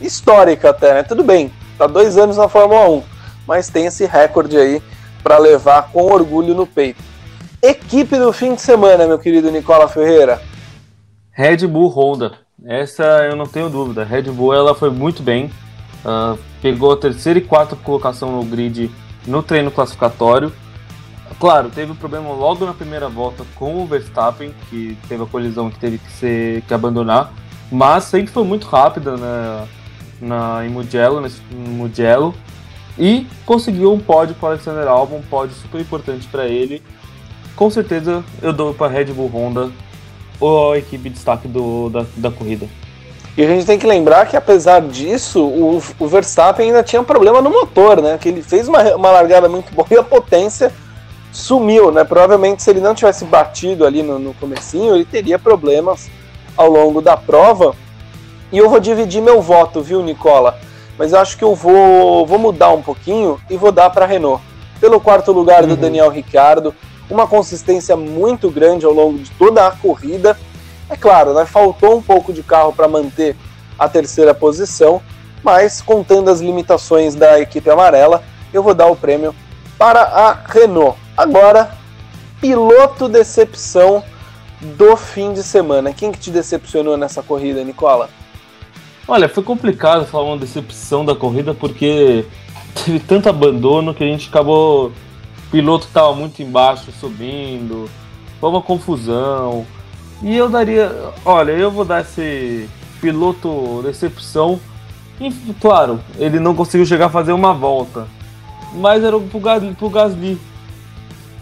histórica 0.00 0.70
até, 0.70 0.94
né? 0.94 1.02
Tudo 1.02 1.24
bem, 1.24 1.52
tá 1.76 1.86
dois 1.86 2.16
anos 2.16 2.36
na 2.36 2.48
Fórmula 2.48 2.88
1, 2.88 3.02
mas 3.46 3.68
tem 3.68 3.86
esse 3.86 4.06
recorde 4.06 4.56
aí 4.56 4.82
para 5.22 5.38
levar 5.38 5.90
com 5.90 6.04
orgulho 6.04 6.54
no 6.54 6.66
peito. 6.66 7.02
Equipe 7.60 8.16
do 8.16 8.32
fim 8.32 8.54
de 8.54 8.60
semana, 8.60 9.06
meu 9.06 9.18
querido 9.18 9.50
Nicola 9.50 9.88
Ferreira. 9.88 10.40
Red 11.32 11.66
Bull 11.66 11.88
Honda. 11.88 12.47
Essa 12.64 13.04
eu 13.24 13.36
não 13.36 13.46
tenho 13.46 13.70
dúvida. 13.70 14.04
Red 14.04 14.22
Bull 14.22 14.52
ela 14.52 14.74
foi 14.74 14.90
muito 14.90 15.22
bem. 15.22 15.50
Uh, 16.04 16.38
pegou 16.60 16.92
a 16.92 16.96
terceira 16.96 17.38
e 17.38 17.42
quarta 17.42 17.76
colocação 17.76 18.32
no 18.32 18.44
grid 18.44 18.90
no 19.26 19.42
treino 19.42 19.70
classificatório. 19.70 20.52
Claro, 21.38 21.70
teve 21.70 21.92
um 21.92 21.96
problema 21.96 22.30
logo 22.32 22.64
na 22.66 22.74
primeira 22.74 23.08
volta 23.08 23.44
com 23.54 23.80
o 23.80 23.86
Verstappen, 23.86 24.52
que 24.68 24.98
teve 25.08 25.22
a 25.22 25.26
colisão 25.26 25.70
que 25.70 25.78
teve 25.78 25.98
que, 25.98 26.10
ser, 26.10 26.62
que 26.62 26.74
abandonar. 26.74 27.32
Mas 27.70 28.04
sempre 28.04 28.32
foi 28.32 28.44
muito 28.44 28.66
rápida 28.66 29.16
na, 29.16 29.66
na, 30.20 30.66
em 30.66 30.70
Mugello, 30.70 31.20
nesse, 31.20 31.40
Mugello. 31.52 32.34
E 32.98 33.26
conseguiu 33.46 33.92
um 33.92 34.00
pódio 34.00 34.34
para 34.34 34.46
o 34.46 34.50
Alexander 34.52 34.88
Albon, 34.88 35.18
um 35.18 35.22
pódio 35.22 35.54
super 35.54 35.80
importante 35.80 36.26
para 36.26 36.46
ele. 36.46 36.82
Com 37.54 37.70
certeza 37.70 38.24
eu 38.42 38.52
dou 38.52 38.74
para 38.74 38.90
Red 38.90 39.06
Bull 39.06 39.28
Honda 39.28 39.70
ou 40.40 40.72
a 40.72 40.78
equipe 40.78 41.08
de 41.08 41.14
destaque 41.14 41.48
do, 41.48 41.90
da, 41.90 42.04
da 42.16 42.30
corrida. 42.30 42.66
E 43.36 43.44
a 43.44 43.46
gente 43.46 43.66
tem 43.66 43.78
que 43.78 43.86
lembrar 43.86 44.26
que, 44.26 44.36
apesar 44.36 44.82
disso, 44.82 45.40
o, 45.40 45.80
o 45.98 46.08
Verstappen 46.08 46.66
ainda 46.66 46.82
tinha 46.82 47.00
um 47.00 47.04
problema 47.04 47.40
no 47.40 47.50
motor, 47.50 48.02
né? 48.02 48.18
Que 48.20 48.28
ele 48.28 48.42
fez 48.42 48.66
uma, 48.66 48.82
uma 48.96 49.12
largada 49.12 49.48
muito 49.48 49.72
boa 49.72 49.86
e 49.92 49.96
a 49.96 50.02
potência 50.02 50.72
sumiu, 51.30 51.92
né? 51.92 52.02
Provavelmente, 52.02 52.64
se 52.64 52.70
ele 52.70 52.80
não 52.80 52.96
tivesse 52.96 53.24
batido 53.24 53.86
ali 53.86 54.02
no, 54.02 54.18
no 54.18 54.34
comecinho, 54.34 54.94
ele 54.94 55.04
teria 55.04 55.38
problemas 55.38 56.10
ao 56.56 56.68
longo 56.68 57.00
da 57.00 57.16
prova. 57.16 57.76
E 58.50 58.58
eu 58.58 58.68
vou 58.68 58.80
dividir 58.80 59.22
meu 59.22 59.40
voto, 59.40 59.82
viu, 59.82 60.02
Nicola? 60.02 60.58
Mas 60.98 61.12
eu 61.12 61.20
acho 61.20 61.38
que 61.38 61.44
eu 61.44 61.54
vou, 61.54 62.26
vou 62.26 62.40
mudar 62.40 62.70
um 62.72 62.82
pouquinho 62.82 63.40
e 63.48 63.56
vou 63.56 63.70
dar 63.70 63.88
para 63.90 64.04
Renault. 64.04 64.42
Pelo 64.80 65.00
quarto 65.00 65.30
lugar 65.30 65.62
uhum. 65.62 65.68
do 65.68 65.76
Daniel 65.76 66.10
Ricciardo, 66.10 66.74
uma 67.10 67.26
consistência 67.26 67.96
muito 67.96 68.50
grande 68.50 68.84
ao 68.84 68.92
longo 68.92 69.18
de 69.18 69.30
toda 69.32 69.66
a 69.66 69.70
corrida. 69.70 70.38
É 70.88 70.96
claro, 70.96 71.34
né, 71.34 71.44
faltou 71.44 71.96
um 71.96 72.02
pouco 72.02 72.32
de 72.32 72.42
carro 72.42 72.72
para 72.72 72.88
manter 72.88 73.36
a 73.78 73.88
terceira 73.88 74.34
posição, 74.34 75.00
mas 75.42 75.80
contando 75.80 76.30
as 76.30 76.40
limitações 76.40 77.14
da 77.14 77.38
equipe 77.40 77.70
amarela, 77.70 78.22
eu 78.52 78.62
vou 78.62 78.74
dar 78.74 78.86
o 78.86 78.96
prêmio 78.96 79.34
para 79.78 80.02
a 80.02 80.32
Renault. 80.32 80.98
Agora, 81.16 81.70
piloto 82.40 83.08
decepção 83.08 84.02
do 84.60 84.96
fim 84.96 85.32
de 85.32 85.42
semana. 85.42 85.92
Quem 85.92 86.10
que 86.10 86.18
te 86.18 86.30
decepcionou 86.30 86.96
nessa 86.96 87.22
corrida, 87.22 87.62
Nicola? 87.62 88.08
Olha, 89.06 89.28
foi 89.28 89.42
complicado 89.42 90.04
falar 90.04 90.24
uma 90.24 90.36
decepção 90.36 91.04
da 91.04 91.14
corrida 91.14 91.54
porque 91.54 92.26
teve 92.84 93.00
tanto 93.00 93.28
abandono 93.28 93.94
que 93.94 94.04
a 94.04 94.06
gente 94.06 94.28
acabou 94.28 94.92
piloto 95.50 95.86
estava 95.86 96.14
muito 96.14 96.42
embaixo, 96.42 96.92
subindo, 96.92 97.88
foi 98.40 98.50
uma 98.50 98.62
confusão. 98.62 99.66
E 100.22 100.36
eu 100.36 100.48
daria, 100.48 100.90
olha, 101.24 101.52
eu 101.52 101.70
vou 101.70 101.84
dar 101.84 102.00
esse 102.00 102.68
piloto 103.00 103.82
decepção. 103.82 104.60
E, 105.20 105.30
claro, 105.60 106.00
ele 106.16 106.38
não 106.38 106.54
conseguiu 106.54 106.86
chegar 106.86 107.06
a 107.06 107.10
fazer 107.10 107.32
uma 107.32 107.52
volta, 107.52 108.06
mas 108.74 109.02
era 109.02 109.18
pro 109.18 109.40
Gasly, 109.40 109.74
pro 109.74 109.90
Gasly 109.90 110.38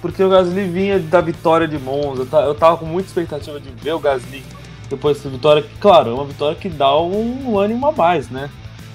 porque 0.07 0.23
o 0.23 0.29
Gasly 0.29 0.69
vinha 0.69 1.01
da 1.01 1.21
vitória 1.21 1.67
de 1.67 1.79
Monza. 1.79 2.27
Eu 2.41 2.55
tava 2.55 2.77
com 2.77 2.87
muita 2.87 3.09
expectativa 3.09 3.59
de 3.59 3.71
ver 3.71 3.93
o 3.93 3.99
Gasly 3.99 4.45
depois 4.89 5.17
dessa 5.17 5.29
vitória. 5.29 5.65
Claro, 5.81 6.11
é 6.11 6.15
uma 6.15 6.25
vitória 6.25 6.57
que 6.57 6.69
dá 6.69 6.97
um 7.01 7.59
ânimo 7.59 7.87
a 7.87 7.93
mais, 7.93 8.31
né? 8.31 8.49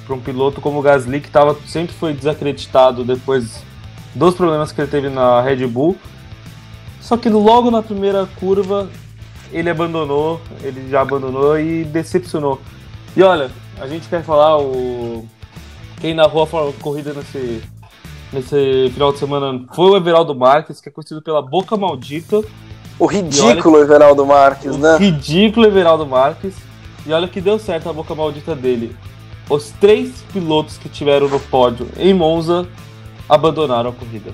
Para 0.06 0.15
um 0.15 0.21
piloto 0.21 0.62
como 0.62 0.80
o 0.80 0.82
Gasly, 0.82 1.19
que 1.19 1.30
tava, 1.30 1.58
sempre 1.67 1.93
foi 1.93 2.13
desacreditado 2.13 3.04
depois 3.04 3.62
dos 4.13 4.36
problemas 4.36 4.71
que 4.71 4.82
ele 4.82 4.89
teve 4.89 5.10
na 5.10 5.41
Red 5.41 5.65
Bull. 5.67 5.97
Só 7.00 7.17
que 7.17 7.30
logo 7.30 7.71
na 7.71 7.82
primeira 7.82 8.28
curva 8.39 8.89
ele 9.52 9.69
abandonou, 9.69 10.39
ele 10.62 10.89
já 10.89 11.02
abandonou 11.02 11.60
e 11.60 11.84
decepcionou. 11.84 12.62
E 13.15 13.21
olha, 13.21 13.52
a 13.80 13.88
gente 13.88 14.08
quer 14.08 14.24
falar 14.24 14.58
o 14.60 15.28
quem 16.00 16.13
narrou 16.13 16.43
a 16.43 16.74
corrida 16.82 17.13
nesse 17.13 17.62
nesse 18.32 18.89
final 18.93 19.12
de 19.12 19.19
semana 19.19 19.65
foi 19.74 19.91
o 19.91 19.97
Everaldo 19.97 20.34
Marques, 20.34 20.80
que 20.80 20.89
é 20.89 20.91
conhecido 20.91 21.21
pela 21.21 21.41
boca 21.41 21.76
maldita. 21.76 22.41
O 22.97 23.06
ridículo 23.06 23.76
olha, 23.76 23.84
Everaldo 23.84 24.26
Marques, 24.26 24.78
né? 24.78 24.97
Ridículo 24.97 25.65
Everaldo 25.65 26.06
Marques. 26.06 26.56
E 27.06 27.12
olha 27.12 27.28
que 27.28 27.41
deu 27.41 27.60
certo 27.60 27.89
a 27.89 27.93
boca 27.93 28.13
maldita 28.15 28.56
dele. 28.56 28.95
Os 29.50 29.71
três 29.82 30.24
pilotos 30.32 30.78
que 30.78 30.88
tiveram 30.88 31.28
no 31.28 31.39
pódio 31.39 31.89
em 31.97 32.13
Monza 32.13 32.67
abandonaram 33.32 33.91
a 33.91 33.94
corrida. 33.94 34.34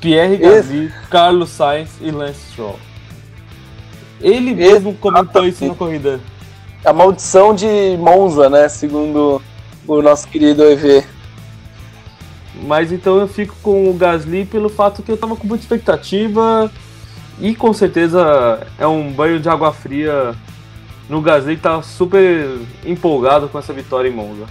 Pierre 0.00 0.38
Gasly, 0.38 0.86
Esse... 0.86 1.08
Carlos 1.10 1.50
Sainz 1.50 1.90
e 2.00 2.10
Lance 2.10 2.40
Stroll. 2.50 2.78
Ele 4.22 4.54
mesmo 4.54 4.90
Esse... 4.90 4.98
comentou 4.98 5.44
isso 5.46 5.66
na 5.66 5.74
corrida. 5.74 6.18
A 6.82 6.94
maldição 6.94 7.54
de 7.54 7.66
Monza, 7.98 8.48
né? 8.48 8.70
Segundo 8.70 9.40
o 9.86 10.00
nosso 10.00 10.26
querido 10.28 10.64
EV. 10.64 11.04
Mas 12.62 12.90
então 12.90 13.18
eu 13.18 13.28
fico 13.28 13.54
com 13.62 13.90
o 13.90 13.92
Gasly 13.92 14.46
pelo 14.46 14.70
fato 14.70 15.02
que 15.02 15.12
eu 15.12 15.16
tava 15.18 15.36
com 15.36 15.46
muita 15.46 15.64
expectativa 15.64 16.70
e 17.38 17.54
com 17.54 17.72
certeza 17.74 18.66
é 18.78 18.86
um 18.86 19.12
banho 19.12 19.38
de 19.38 19.48
água 19.48 19.72
fria 19.72 20.34
no 21.06 21.20
Gasly 21.20 21.56
que 21.56 21.62
tá 21.62 21.82
super 21.82 22.58
empolgado 22.86 23.48
com 23.48 23.58
essa 23.58 23.74
vitória 23.74 24.08
em 24.08 24.12
Monza. 24.12 24.46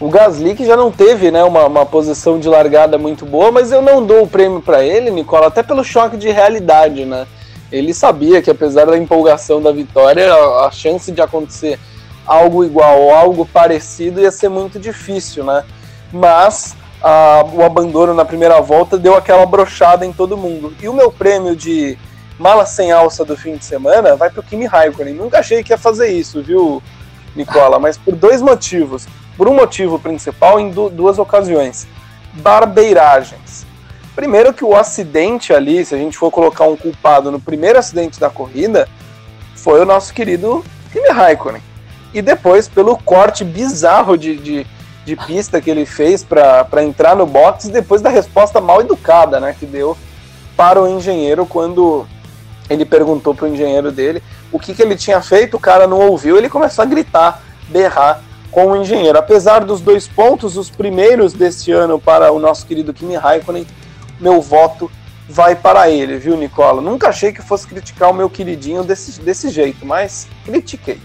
O 0.00 0.08
Gasly 0.08 0.54
que 0.54 0.64
já 0.64 0.74
não 0.74 0.90
teve 0.90 1.30
né, 1.30 1.44
uma, 1.44 1.66
uma 1.66 1.84
posição 1.84 2.40
de 2.40 2.48
largada 2.48 2.96
muito 2.96 3.26
boa, 3.26 3.52
mas 3.52 3.70
eu 3.70 3.82
não 3.82 4.04
dou 4.04 4.22
o 4.22 4.26
prêmio 4.26 4.62
para 4.62 4.82
ele, 4.82 5.10
Nicola, 5.10 5.48
até 5.48 5.62
pelo 5.62 5.84
choque 5.84 6.16
de 6.16 6.30
realidade, 6.30 7.04
né? 7.04 7.26
Ele 7.70 7.92
sabia 7.92 8.40
que 8.40 8.50
apesar 8.50 8.86
da 8.86 8.96
empolgação 8.96 9.60
da 9.60 9.70
vitória, 9.70 10.32
a, 10.32 10.66
a 10.66 10.70
chance 10.70 11.12
de 11.12 11.20
acontecer 11.20 11.78
algo 12.26 12.64
igual 12.64 12.98
ou 12.98 13.14
algo 13.14 13.44
parecido 13.44 14.22
ia 14.22 14.30
ser 14.30 14.48
muito 14.48 14.78
difícil, 14.78 15.44
né? 15.44 15.64
Mas 16.10 16.74
a, 17.02 17.44
o 17.52 17.62
abandono 17.62 18.14
na 18.14 18.24
primeira 18.24 18.58
volta 18.62 18.96
deu 18.96 19.14
aquela 19.14 19.44
brochada 19.44 20.06
em 20.06 20.14
todo 20.14 20.34
mundo. 20.34 20.74
E 20.80 20.88
o 20.88 20.94
meu 20.94 21.12
prêmio 21.12 21.54
de 21.54 21.98
mala 22.38 22.64
sem 22.64 22.90
alça 22.90 23.22
do 23.22 23.36
fim 23.36 23.54
de 23.56 23.66
semana 23.66 24.16
vai 24.16 24.30
para 24.30 24.40
o 24.40 24.42
Kimi 24.42 24.64
Raikkonen. 24.64 25.12
Nunca 25.12 25.40
achei 25.40 25.62
que 25.62 25.74
ia 25.74 25.78
fazer 25.78 26.08
isso, 26.08 26.42
viu, 26.42 26.82
Nicola? 27.36 27.78
Mas 27.78 27.98
por 27.98 28.16
dois 28.16 28.40
motivos 28.40 29.06
por 29.36 29.48
um 29.48 29.54
motivo 29.54 29.98
principal 29.98 30.58
em 30.60 30.70
duas 30.70 31.18
ocasiões: 31.18 31.86
barbeiragens. 32.34 33.66
Primeiro, 34.14 34.52
que 34.52 34.64
o 34.64 34.76
acidente 34.76 35.52
ali, 35.52 35.84
se 35.84 35.94
a 35.94 35.98
gente 35.98 36.18
for 36.18 36.30
colocar 36.30 36.64
um 36.64 36.76
culpado 36.76 37.30
no 37.30 37.40
primeiro 37.40 37.78
acidente 37.78 38.20
da 38.20 38.28
corrida, 38.28 38.88
foi 39.54 39.80
o 39.80 39.86
nosso 39.86 40.12
querido 40.12 40.64
Kimi 40.92 41.08
Raikkonen. 41.08 41.62
E 42.12 42.20
depois, 42.20 42.68
pelo 42.68 42.96
corte 42.98 43.44
bizarro 43.44 44.18
de, 44.18 44.36
de, 44.36 44.66
de 45.04 45.16
pista 45.16 45.60
que 45.60 45.70
ele 45.70 45.86
fez 45.86 46.24
para 46.24 46.82
entrar 46.82 47.14
no 47.14 47.24
box, 47.24 47.68
depois 47.68 48.02
da 48.02 48.10
resposta 48.10 48.60
mal 48.60 48.80
educada 48.80 49.38
né, 49.38 49.54
que 49.58 49.64
deu 49.64 49.96
para 50.56 50.82
o 50.82 50.88
engenheiro 50.88 51.46
quando 51.46 52.06
ele 52.68 52.84
perguntou 52.84 53.34
para 53.34 53.46
o 53.46 53.48
engenheiro 53.48 53.90
dele 53.90 54.22
o 54.52 54.58
que, 54.58 54.74
que 54.74 54.82
ele 54.82 54.96
tinha 54.96 55.22
feito, 55.22 55.56
o 55.56 55.60
cara 55.60 55.86
não 55.86 56.00
ouviu, 56.00 56.36
ele 56.36 56.48
começou 56.48 56.82
a 56.82 56.86
gritar, 56.86 57.40
berrar 57.68 58.20
com 58.50 58.72
o 58.72 58.76
engenheiro. 58.76 59.18
Apesar 59.18 59.64
dos 59.64 59.80
dois 59.80 60.06
pontos, 60.08 60.56
os 60.56 60.70
primeiros 60.70 61.32
deste 61.32 61.72
ano 61.72 61.98
para 61.98 62.32
o 62.32 62.38
nosso 62.38 62.66
querido 62.66 62.92
Kimi 62.92 63.16
Raikkonen, 63.16 63.66
meu 64.20 64.40
voto 64.40 64.90
vai 65.28 65.54
para 65.54 65.88
ele, 65.88 66.18
viu, 66.18 66.36
Nicola? 66.36 66.82
Nunca 66.82 67.08
achei 67.08 67.32
que 67.32 67.40
fosse 67.40 67.66
criticar 67.66 68.10
o 68.10 68.14
meu 68.14 68.28
queridinho 68.28 68.82
desse, 68.82 69.20
desse 69.20 69.48
jeito, 69.48 69.86
mas 69.86 70.28
critiquei. 70.44 71.00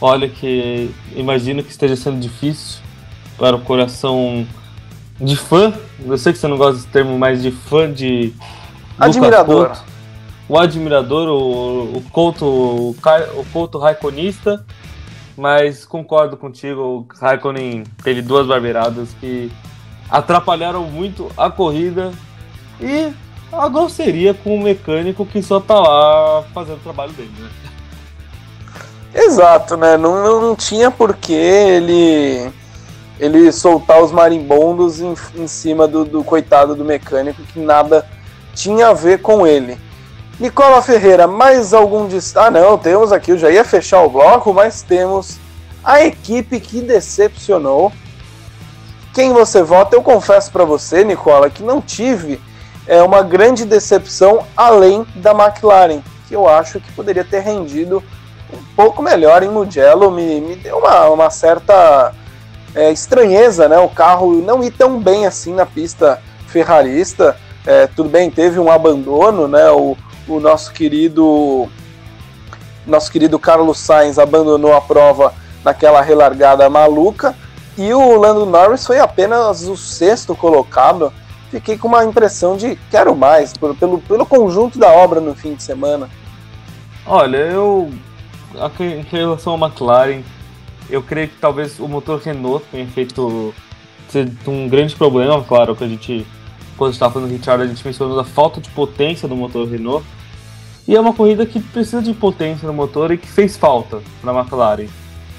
Olha 0.00 0.28
que 0.28 0.90
imagino 1.14 1.62
que 1.62 1.70
esteja 1.70 1.96
sendo 1.96 2.18
difícil 2.18 2.80
para 3.38 3.56
o 3.56 3.60
coração 3.60 4.46
de 5.20 5.36
fã. 5.36 5.72
Eu 6.04 6.18
sei 6.18 6.32
que 6.32 6.38
você 6.38 6.48
não 6.48 6.58
gosta 6.58 6.74
desse 6.74 6.88
termo, 6.88 7.18
mas 7.18 7.42
de 7.42 7.50
fã 7.50 7.90
de. 7.90 8.34
Admirador. 8.98 9.68
Couto, 9.68 9.84
o 10.48 10.58
admirador, 10.58 11.28
o, 11.28 11.96
o 11.96 12.02
Couto, 12.10 12.44
o, 12.44 12.90
o 12.90 13.46
Couto 13.52 13.78
Raiconista. 13.78 14.64
Mas 15.36 15.84
concordo 15.84 16.36
contigo, 16.36 16.80
o 16.80 17.06
Raikkonen 17.20 17.84
teve 18.02 18.22
duas 18.22 18.46
barbeiradas 18.46 19.08
que 19.20 19.50
atrapalharam 20.08 20.84
muito 20.84 21.30
a 21.36 21.50
corrida 21.50 22.12
e 22.80 23.12
a 23.52 23.68
grosseria 23.68 24.34
com 24.34 24.56
o 24.56 24.62
mecânico 24.62 25.26
que 25.26 25.42
só 25.42 25.60
tá 25.60 25.78
lá 25.78 26.44
fazendo 26.54 26.76
o 26.76 26.80
trabalho 26.80 27.12
dele, 27.12 27.32
né? 27.38 27.48
Exato, 29.14 29.76
né? 29.76 29.96
Não, 29.96 30.40
não, 30.40 30.56
tinha 30.56 30.90
por 30.90 31.14
que 31.14 31.32
ele 31.32 32.52
ele 33.18 33.52
soltar 33.52 34.02
os 34.02 34.10
marimbondos 34.10 35.00
em, 35.00 35.14
em 35.36 35.46
cima 35.46 35.86
do, 35.86 36.04
do, 36.04 36.24
coitado 36.24 36.74
do 36.74 36.84
mecânico 36.84 37.40
que 37.42 37.60
nada 37.60 38.04
tinha 38.56 38.88
a 38.88 38.92
ver 38.92 39.20
com 39.20 39.46
ele. 39.46 39.78
Nicola 40.38 40.82
Ferreira, 40.82 41.28
mais 41.28 41.72
algum 41.72 42.08
destaque? 42.08 42.48
Ah, 42.48 42.50
não, 42.50 42.76
temos 42.76 43.12
aqui, 43.12 43.30
eu 43.30 43.38
já 43.38 43.50
ia 43.50 43.64
fechar 43.64 44.02
o 44.02 44.10
bloco, 44.10 44.52
mas 44.52 44.82
temos 44.82 45.38
a 45.82 46.04
equipe 46.04 46.58
que 46.58 46.80
decepcionou. 46.80 47.92
Quem 49.12 49.32
você 49.32 49.62
vota? 49.62 49.94
Eu 49.94 50.02
confesso 50.02 50.50
para 50.50 50.64
você, 50.64 51.04
Nicola, 51.04 51.48
que 51.48 51.62
não 51.62 51.80
tive 51.80 52.40
é, 52.84 53.00
uma 53.00 53.22
grande 53.22 53.64
decepção 53.64 54.44
além 54.56 55.06
da 55.14 55.30
McLaren, 55.30 56.00
que 56.26 56.34
eu 56.34 56.48
acho 56.48 56.80
que 56.80 56.90
poderia 56.92 57.24
ter 57.24 57.40
rendido 57.40 58.02
um 58.52 58.74
pouco 58.74 59.02
melhor 59.02 59.44
em 59.44 59.48
Mugello. 59.48 60.10
Me, 60.10 60.40
me 60.40 60.56
deu 60.56 60.78
uma, 60.78 61.08
uma 61.10 61.30
certa 61.30 62.12
é, 62.74 62.90
estranheza, 62.90 63.68
né? 63.68 63.78
O 63.78 63.88
carro 63.88 64.32
não 64.42 64.64
ir 64.64 64.72
tão 64.72 64.98
bem 64.98 65.26
assim 65.26 65.54
na 65.54 65.64
pista 65.64 66.20
ferrarista. 66.48 67.36
É, 67.64 67.86
tudo 67.86 68.08
bem, 68.08 68.30
teve 68.30 68.58
um 68.58 68.70
abandono, 68.70 69.46
né? 69.46 69.70
O, 69.70 69.96
o 70.28 70.40
nosso 70.40 70.72
querido 70.72 71.68
nosso 72.86 73.10
querido 73.10 73.38
Carlos 73.38 73.78
Sainz 73.78 74.18
abandonou 74.18 74.74
a 74.74 74.80
prova 74.80 75.32
naquela 75.64 76.02
relargada 76.02 76.68
maluca 76.68 77.34
e 77.76 77.92
o 77.92 78.16
Lando 78.16 78.44
Norris 78.44 78.86
foi 78.86 79.00
apenas 79.00 79.62
o 79.66 79.76
sexto 79.76 80.36
colocado. 80.36 81.12
Fiquei 81.50 81.78
com 81.78 81.88
uma 81.88 82.04
impressão 82.04 82.56
de 82.56 82.76
quero 82.90 83.16
mais 83.16 83.52
pelo, 83.54 83.74
pelo 83.74 84.26
conjunto 84.26 84.78
da 84.78 84.90
obra 84.92 85.20
no 85.20 85.34
fim 85.34 85.54
de 85.54 85.62
semana. 85.62 86.10
Olha, 87.06 87.38
eu 87.38 87.90
em 88.80 89.02
relação 89.02 89.54
à 89.54 89.66
McLaren, 89.66 90.22
eu 90.88 91.02
creio 91.02 91.28
que 91.28 91.36
talvez 91.40 91.78
o 91.78 91.88
motor 91.88 92.20
Renault 92.20 92.64
tenha 92.70 92.86
feito 92.86 93.54
um 94.46 94.68
grande 94.68 94.94
problema, 94.94 95.42
claro, 95.42 95.74
que 95.74 95.82
a 95.82 95.88
gente, 95.88 96.26
quando 96.76 96.92
estava 96.92 97.14
falando 97.14 97.28
do 97.28 97.36
Richard, 97.36 97.62
a 97.62 97.66
gente 97.66 97.84
mencionou 97.84 98.18
a 98.18 98.24
falta 98.24 98.60
de 98.60 98.68
potência 98.70 99.28
do 99.28 99.36
motor 99.36 99.68
Renault. 99.68 100.04
E 100.86 100.94
é 100.94 101.00
uma 101.00 101.14
corrida 101.14 101.46
que 101.46 101.60
precisa 101.60 102.02
de 102.02 102.12
potência 102.12 102.66
no 102.66 102.74
motor 102.74 103.10
e 103.10 103.16
que 103.16 103.26
fez 103.26 103.56
falta 103.56 104.02
para 104.20 104.32
a 104.32 104.40
McLaren. 104.40 104.88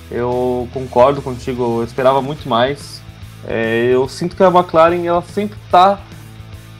Eu 0.10 0.68
concordo 0.74 1.22
contigo, 1.22 1.80
eu 1.80 1.84
esperava 1.84 2.22
muito 2.22 2.50
mais. 2.50 3.02
É, 3.48 3.90
eu 3.92 4.08
sinto 4.10 4.36
que 4.36 4.44
a 4.44 4.48
McLaren 4.48 5.06
ela 5.06 5.22
sempre 5.22 5.58
está 5.66 6.00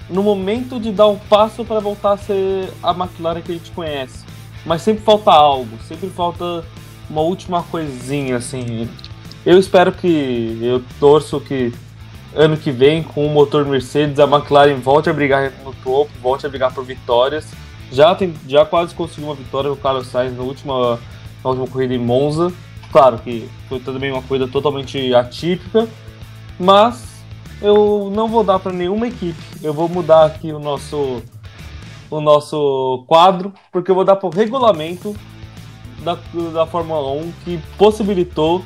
no 0.10 0.24
momento 0.24 0.80
de 0.80 0.92
dar 0.92 1.08
um 1.08 1.18
passo 1.18 1.64
para 1.64 1.80
voltar 1.80 2.14
a 2.14 2.18
ser 2.18 2.72
a 2.82 2.92
McLaren 2.92 3.42
que 3.42 3.52
a 3.52 3.56
gente 3.56 3.72
conhece. 3.72 4.26
Mas 4.66 4.82
sempre 4.82 5.04
falta 5.04 5.32
algo, 5.32 5.78
sempre 5.88 6.10
falta 6.10 6.64
uma 7.08 7.22
última 7.22 7.62
coisinha, 7.64 8.38
assim. 8.38 8.90
Eu 9.46 9.60
espero 9.60 9.92
que. 9.92 10.58
Eu 10.62 10.84
torço 11.00 11.40
que 11.40 11.72
ano 12.36 12.58
que 12.58 12.72
vem, 12.72 13.02
com 13.02 13.26
o 13.26 13.30
motor 13.30 13.66
Mercedes, 13.66 14.20
a 14.20 14.26
McLaren 14.26 14.76
volte 14.76 15.10
a 15.10 15.14
brigar 15.14 15.52
no 15.64 15.74
topo, 15.74 16.12
volte 16.22 16.46
a 16.46 16.50
brigar 16.50 16.74
por 16.74 16.84
vitórias. 16.84 17.48
Já, 17.92 18.14
tem, 18.14 18.34
já 18.48 18.66
quase 18.66 18.94
conseguiu 18.94 19.30
uma 19.30 19.36
vitória 19.36 19.70
com 19.70 19.76
o 19.76 19.80
Carlos 19.80 20.08
Sainz 20.08 20.36
na 20.36 20.44
última, 20.44 21.00
na 21.44 21.50
última 21.50 21.68
corrida 21.68 21.94
em 21.94 22.00
Monza. 22.00 22.52
Claro 22.92 23.18
que 23.20 23.50
foi 23.70 23.80
também 23.80 24.12
uma 24.12 24.22
corrida 24.22 24.48
totalmente 24.48 25.14
atípica, 25.14 25.88
mas 26.60 27.24
eu 27.62 28.12
não 28.14 28.28
vou 28.28 28.44
dar 28.44 28.60
para 28.60 28.74
nenhuma 28.74 29.08
equipe. 29.08 29.42
Eu 29.64 29.74
vou 29.74 29.88
mudar 29.88 30.26
aqui 30.26 30.52
o 30.52 30.60
nosso 30.60 31.22
o 32.10 32.22
nosso 32.22 33.04
quadro, 33.08 33.52
porque 33.72 33.90
eu 33.90 33.96
vou 33.96 34.04
dar 34.04 34.16
para 34.16 34.28
o 34.28 34.32
regulamento 34.32 35.16
da, 36.04 36.18
da 36.54 36.66
Fórmula 36.66 37.12
1 37.12 37.32
que 37.44 37.60
possibilitou 37.78 38.64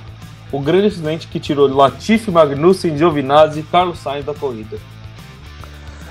o 0.51 0.59
grande 0.59 0.87
acidente 0.87 1.27
que 1.27 1.39
tirou 1.39 1.67
Latifi, 1.67 2.31
Magnussen, 2.31 2.97
Giovinazzi 2.97 3.59
e 3.59 3.63
Carlos 3.63 3.99
Sainz 3.99 4.25
da 4.25 4.33
corrida. 4.33 4.77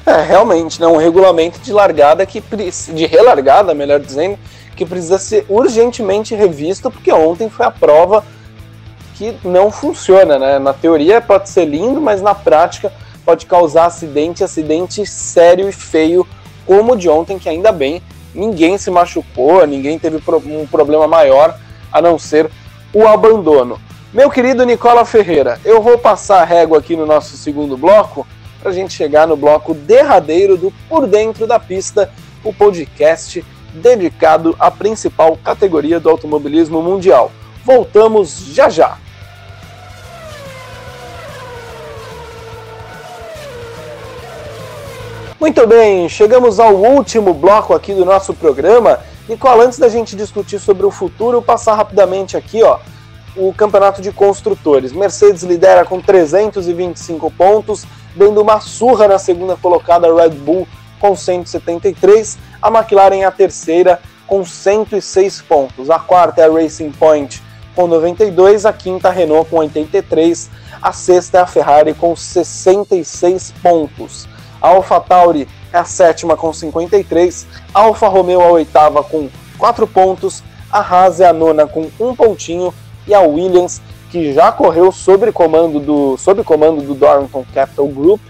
É, 0.07 0.23
realmente, 0.23 0.81
né, 0.81 0.87
um 0.87 0.97
regulamento 0.97 1.61
de 1.61 1.73
largada 1.73 2.25
que 2.25 2.41
de 2.41 3.07
relargada, 3.07 3.75
melhor 3.75 4.01
dizendo, 4.01 4.39
que 4.75 4.87
precisa 4.87 5.19
ser 5.19 5.45
urgentemente 5.49 6.35
revisto, 6.35 6.91
porque 6.91 7.13
ontem 7.13 7.51
foi 7.51 7.67
a 7.67 7.71
prova 7.71 8.25
que 9.17 9.37
não 9.45 9.71
funciona, 9.71 10.39
né? 10.39 10.59
Na 10.61 10.73
teoria 10.73 11.21
pode 11.21 11.49
ser 11.49 11.65
lindo, 11.65 12.01
mas 12.01 12.23
na 12.23 12.35
prática 12.35 12.93
pode 13.25 13.45
causar 13.45 13.87
acidente, 13.87 14.45
acidente 14.45 15.05
sério 15.05 15.69
e 15.69 15.73
feio, 15.73 16.27
como 16.65 16.93
o 16.93 16.97
de 16.97 17.09
ontem, 17.09 17.39
que 17.39 17.49
ainda 17.49 17.73
bem 17.73 18.01
ninguém 18.33 18.79
se 18.79 18.91
machucou, 18.91 19.67
ninguém 19.67 19.99
teve 19.99 20.23
um 20.47 20.67
problema 20.67 21.09
maior 21.09 21.59
a 21.93 22.01
não 22.01 22.19
ser 22.19 22.49
o 22.95 23.07
abandono. 23.07 23.81
Meu 24.11 24.31
querido 24.31 24.65
Nicola 24.65 25.05
Ferreira, 25.05 25.61
eu 25.67 25.83
vou 25.83 25.99
passar 25.99 26.41
a 26.41 26.45
régua 26.45 26.79
aqui 26.79 26.97
no 26.97 27.05
nosso 27.05 27.37
segundo 27.37 27.77
bloco 27.77 28.27
para 28.59 28.71
a 28.71 28.73
gente 28.73 28.95
chegar 28.95 29.27
no 29.27 29.37
bloco 29.37 29.75
derradeiro 29.75 30.57
do 30.57 30.73
Por 30.89 31.07
Dentro 31.07 31.47
da 31.47 31.59
Pista, 31.59 32.11
o 32.43 32.51
podcast 32.51 33.45
dedicado 33.71 34.57
à 34.59 34.71
principal 34.71 35.37
categoria 35.37 36.01
do 36.01 36.09
automobilismo 36.09 36.81
mundial. 36.81 37.31
Voltamos 37.67 38.47
já 38.55 38.71
já. 38.71 38.97
Muito 45.39 45.67
bem, 45.67 46.09
chegamos 46.09 46.59
ao 46.59 46.75
último 46.75 47.35
bloco 47.35 47.75
aqui 47.75 47.93
do 47.93 48.07
nosso 48.07 48.33
programa. 48.33 49.01
Nicola, 49.29 49.65
antes 49.65 49.79
da 49.79 49.91
gente 49.91 50.17
discutir 50.17 50.59
sobre 50.59 50.87
o 50.87 50.91
futuro, 50.91 51.43
passar 51.43 51.75
rapidamente 51.75 52.39
aqui, 52.39 52.63
ó, 52.63 52.79
o 53.39 53.55
campeonato 53.55 54.03
de 54.03 54.11
construtores. 54.11 54.93
Mercedes 54.93 55.45
lidera 55.45 55.85
com 55.85 56.01
325 56.01 57.31
pontos, 57.31 57.87
dando 58.17 58.43
uma 58.43 58.61
surra 58.61 59.07
na 59.07 59.19
segunda 59.19 59.57
colocada 59.57 60.13
Red 60.13 60.31
Bull 60.31 60.67
com 60.99 61.15
173, 61.15 62.37
a 62.61 62.69
McLaren 62.69 63.21
é 63.21 63.25
a 63.25 63.31
terceira 63.31 64.01
com 64.27 64.45
106 64.45 65.41
pontos, 65.43 65.89
a 65.89 65.99
quarta 66.01 66.43
é 66.43 66.45
a 66.45 66.53
Racing 66.53 66.91
Point 66.91 67.41
com 67.77 67.87
92, 67.87 68.67
a 68.67 68.73
quinta 68.73 69.09
a 69.09 69.13
Renault 69.13 69.49
com 69.49 69.59
83, 69.59 70.51
a 70.83 70.93
sexta 70.93 71.39
é 71.39 71.41
a 71.41 71.47
Ferrari 71.47 71.95
com 71.95 72.17
66 72.17 73.55
pontos. 73.63 74.29
A 74.61 74.71
AlphaTauri 74.71 75.47
é 75.73 75.79
a 75.79 75.85
sétima 75.85 76.37
com 76.37 76.53
53, 76.53 77.47
a 77.73 77.83
Alfa 77.83 78.09
Romeo 78.09 78.41
a 78.41 78.51
oitava 78.51 79.05
com 79.05 79.29
4 79.57 79.87
pontos, 79.87 80.43
a 80.73 80.81
Haas 80.81 81.21
é 81.21 81.29
a 81.29 81.33
nona 81.33 81.69
com 81.69 81.89
um 82.01 82.17
pontinho 82.17 82.75
e 83.09 83.15
a 83.15 83.21
Williams, 83.21 83.81
que 84.11 84.33
já 84.33 84.53
correu 84.53 84.93
sob 84.93 85.33
comando 85.33 85.81
do, 85.81 86.17
sob 86.17 86.45
comando 86.45 86.83
do 86.83 86.95
Dorrington 86.95 87.45
Capital 87.53 87.89
Group, 87.89 88.21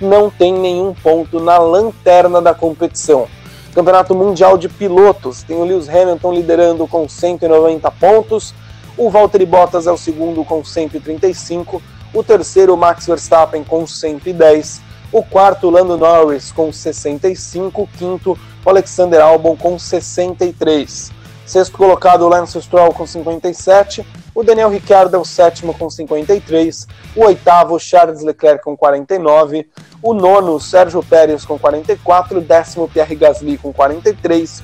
não 0.00 0.30
tem 0.30 0.52
nenhum 0.52 0.94
ponto 0.94 1.40
na 1.40 1.58
lanterna 1.58 2.40
da 2.40 2.54
competição. 2.54 3.26
Campeonato 3.74 4.14
Mundial 4.14 4.56
de 4.56 4.68
Pilotos 4.68 5.42
tem 5.42 5.56
o 5.56 5.64
Lewis 5.64 5.88
Hamilton 5.88 6.32
liderando 6.32 6.86
com 6.86 7.08
190 7.08 7.90
pontos, 7.92 8.54
o 8.96 9.10
Valtteri 9.10 9.44
Bottas 9.44 9.86
é 9.86 9.92
o 9.92 9.96
segundo 9.98 10.44
com 10.44 10.64
135, 10.64 11.82
o 12.14 12.22
terceiro 12.22 12.76
Max 12.76 13.06
Verstappen 13.06 13.62
com 13.62 13.86
110, 13.86 14.80
o 15.12 15.22
quarto 15.22 15.68
Lando 15.68 15.98
Norris 15.98 16.50
com 16.50 16.72
65, 16.72 17.82
o 17.82 17.86
quinto 17.86 18.38
Alexander 18.64 19.20
Albon 19.20 19.56
com 19.56 19.78
63. 19.78 21.12
Sexto 21.44 21.76
colocado 21.76 22.26
Lance 22.26 22.60
Stroll 22.60 22.92
com 22.92 23.06
57, 23.06 24.04
o 24.36 24.44
Daniel 24.44 24.68
Ricciardo 24.68 25.16
é 25.16 25.18
o 25.18 25.24
sétimo 25.24 25.72
com 25.72 25.88
53, 25.88 26.86
o 27.16 27.24
oitavo 27.24 27.80
Charles 27.80 28.22
Leclerc 28.22 28.62
com 28.62 28.76
49, 28.76 29.66
o 30.02 30.12
nono 30.12 30.60
Sérgio 30.60 31.02
Pérez 31.02 31.46
com 31.46 31.58
44, 31.58 32.36
o 32.36 32.42
décimo 32.42 32.86
Pierre 32.86 33.16
Gasly 33.16 33.56
com 33.56 33.72
43, 33.72 34.62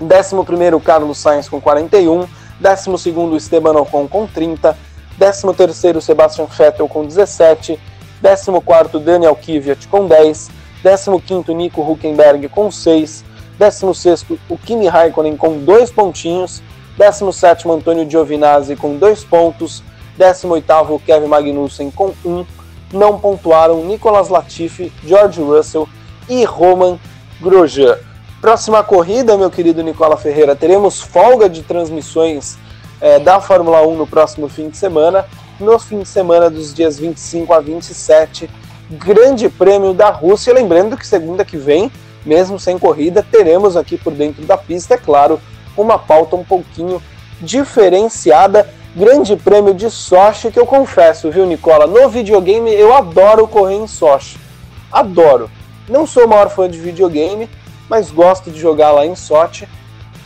décimo 0.00 0.44
primeiro 0.44 0.78
Carlos 0.78 1.18
Sainz 1.18 1.48
com 1.48 1.60
41, 1.60 2.28
décimo 2.60 2.96
segundo 2.96 3.36
Esteban 3.36 3.72
Ocon 3.80 4.06
com 4.06 4.28
30, 4.28 4.78
décimo 5.18 5.52
terceiro 5.52 6.00
Sebastian 6.00 6.46
Vettel 6.46 6.86
com 6.86 7.04
17, 7.04 7.76
14º 8.22 9.00
Daniel 9.00 9.34
Kvyat 9.34 9.88
com 9.88 10.06
10, 10.06 10.50
15º 10.84 11.52
Nico 11.52 11.82
Huckenberg 11.82 12.48
com 12.48 12.70
6, 12.70 13.24
16º 13.58 14.38
o 14.48 14.56
Kimi 14.56 14.86
Raikkonen 14.86 15.36
com 15.36 15.58
2 15.58 15.90
pontinhos, 15.90 16.62
17º 16.98 17.74
Antônio 17.74 18.08
Giovinazzi 18.08 18.76
com 18.76 18.96
2 18.96 19.24
pontos, 19.24 19.82
18º 20.18 21.00
Kevin 21.04 21.26
Magnussen 21.26 21.90
com 21.90 22.12
1. 22.24 22.46
Não 22.92 23.18
pontuaram 23.18 23.84
Nicolas 23.84 24.28
Latifi, 24.28 24.92
George 25.04 25.40
Russell 25.40 25.88
e 26.28 26.44
Roman 26.44 26.98
Grosjean. 27.40 27.98
Próxima 28.40 28.84
corrida, 28.84 29.36
meu 29.36 29.50
querido 29.50 29.82
Nicola 29.82 30.16
Ferreira, 30.16 30.54
teremos 30.54 31.00
folga 31.00 31.48
de 31.48 31.62
transmissões 31.62 32.56
é, 33.00 33.18
da 33.18 33.40
Fórmula 33.40 33.86
1 33.86 33.96
no 33.96 34.06
próximo 34.06 34.48
fim 34.48 34.68
de 34.68 34.76
semana. 34.76 35.24
No 35.58 35.78
fim 35.78 36.00
de 36.00 36.08
semana 36.08 36.50
dos 36.50 36.74
dias 36.74 36.98
25 36.98 37.52
a 37.52 37.60
27, 37.60 38.50
Grande 38.90 39.48
Prêmio 39.48 39.94
da 39.94 40.10
Rússia. 40.10 40.52
Lembrando 40.52 40.96
que 40.96 41.06
segunda 41.06 41.44
que 41.44 41.56
vem, 41.56 41.90
mesmo 42.24 42.58
sem 42.58 42.78
corrida, 42.78 43.24
teremos 43.28 43.76
aqui 43.76 43.96
por 43.96 44.12
dentro 44.12 44.44
da 44.44 44.56
pista, 44.56 44.94
é 44.94 44.98
claro, 44.98 45.40
uma 45.76 45.98
pauta 45.98 46.36
um 46.36 46.44
pouquinho 46.44 47.02
diferenciada. 47.40 48.68
Grande 48.96 49.36
Prêmio 49.36 49.74
de 49.74 49.90
Sochi, 49.90 50.52
que 50.52 50.58
eu 50.58 50.66
confesso, 50.66 51.30
viu, 51.30 51.44
Nicola? 51.46 51.86
No 51.86 52.08
videogame 52.08 52.72
eu 52.72 52.94
adoro 52.94 53.48
correr 53.48 53.74
em 53.74 53.88
Sochi. 53.88 54.38
Adoro. 54.92 55.50
Não 55.88 56.06
sou 56.06 56.24
o 56.24 56.28
maior 56.28 56.48
fã 56.48 56.70
de 56.70 56.78
videogame, 56.78 57.50
mas 57.88 58.10
gosto 58.10 58.50
de 58.50 58.60
jogar 58.60 58.92
lá 58.92 59.04
em 59.04 59.16
Sochi. 59.16 59.68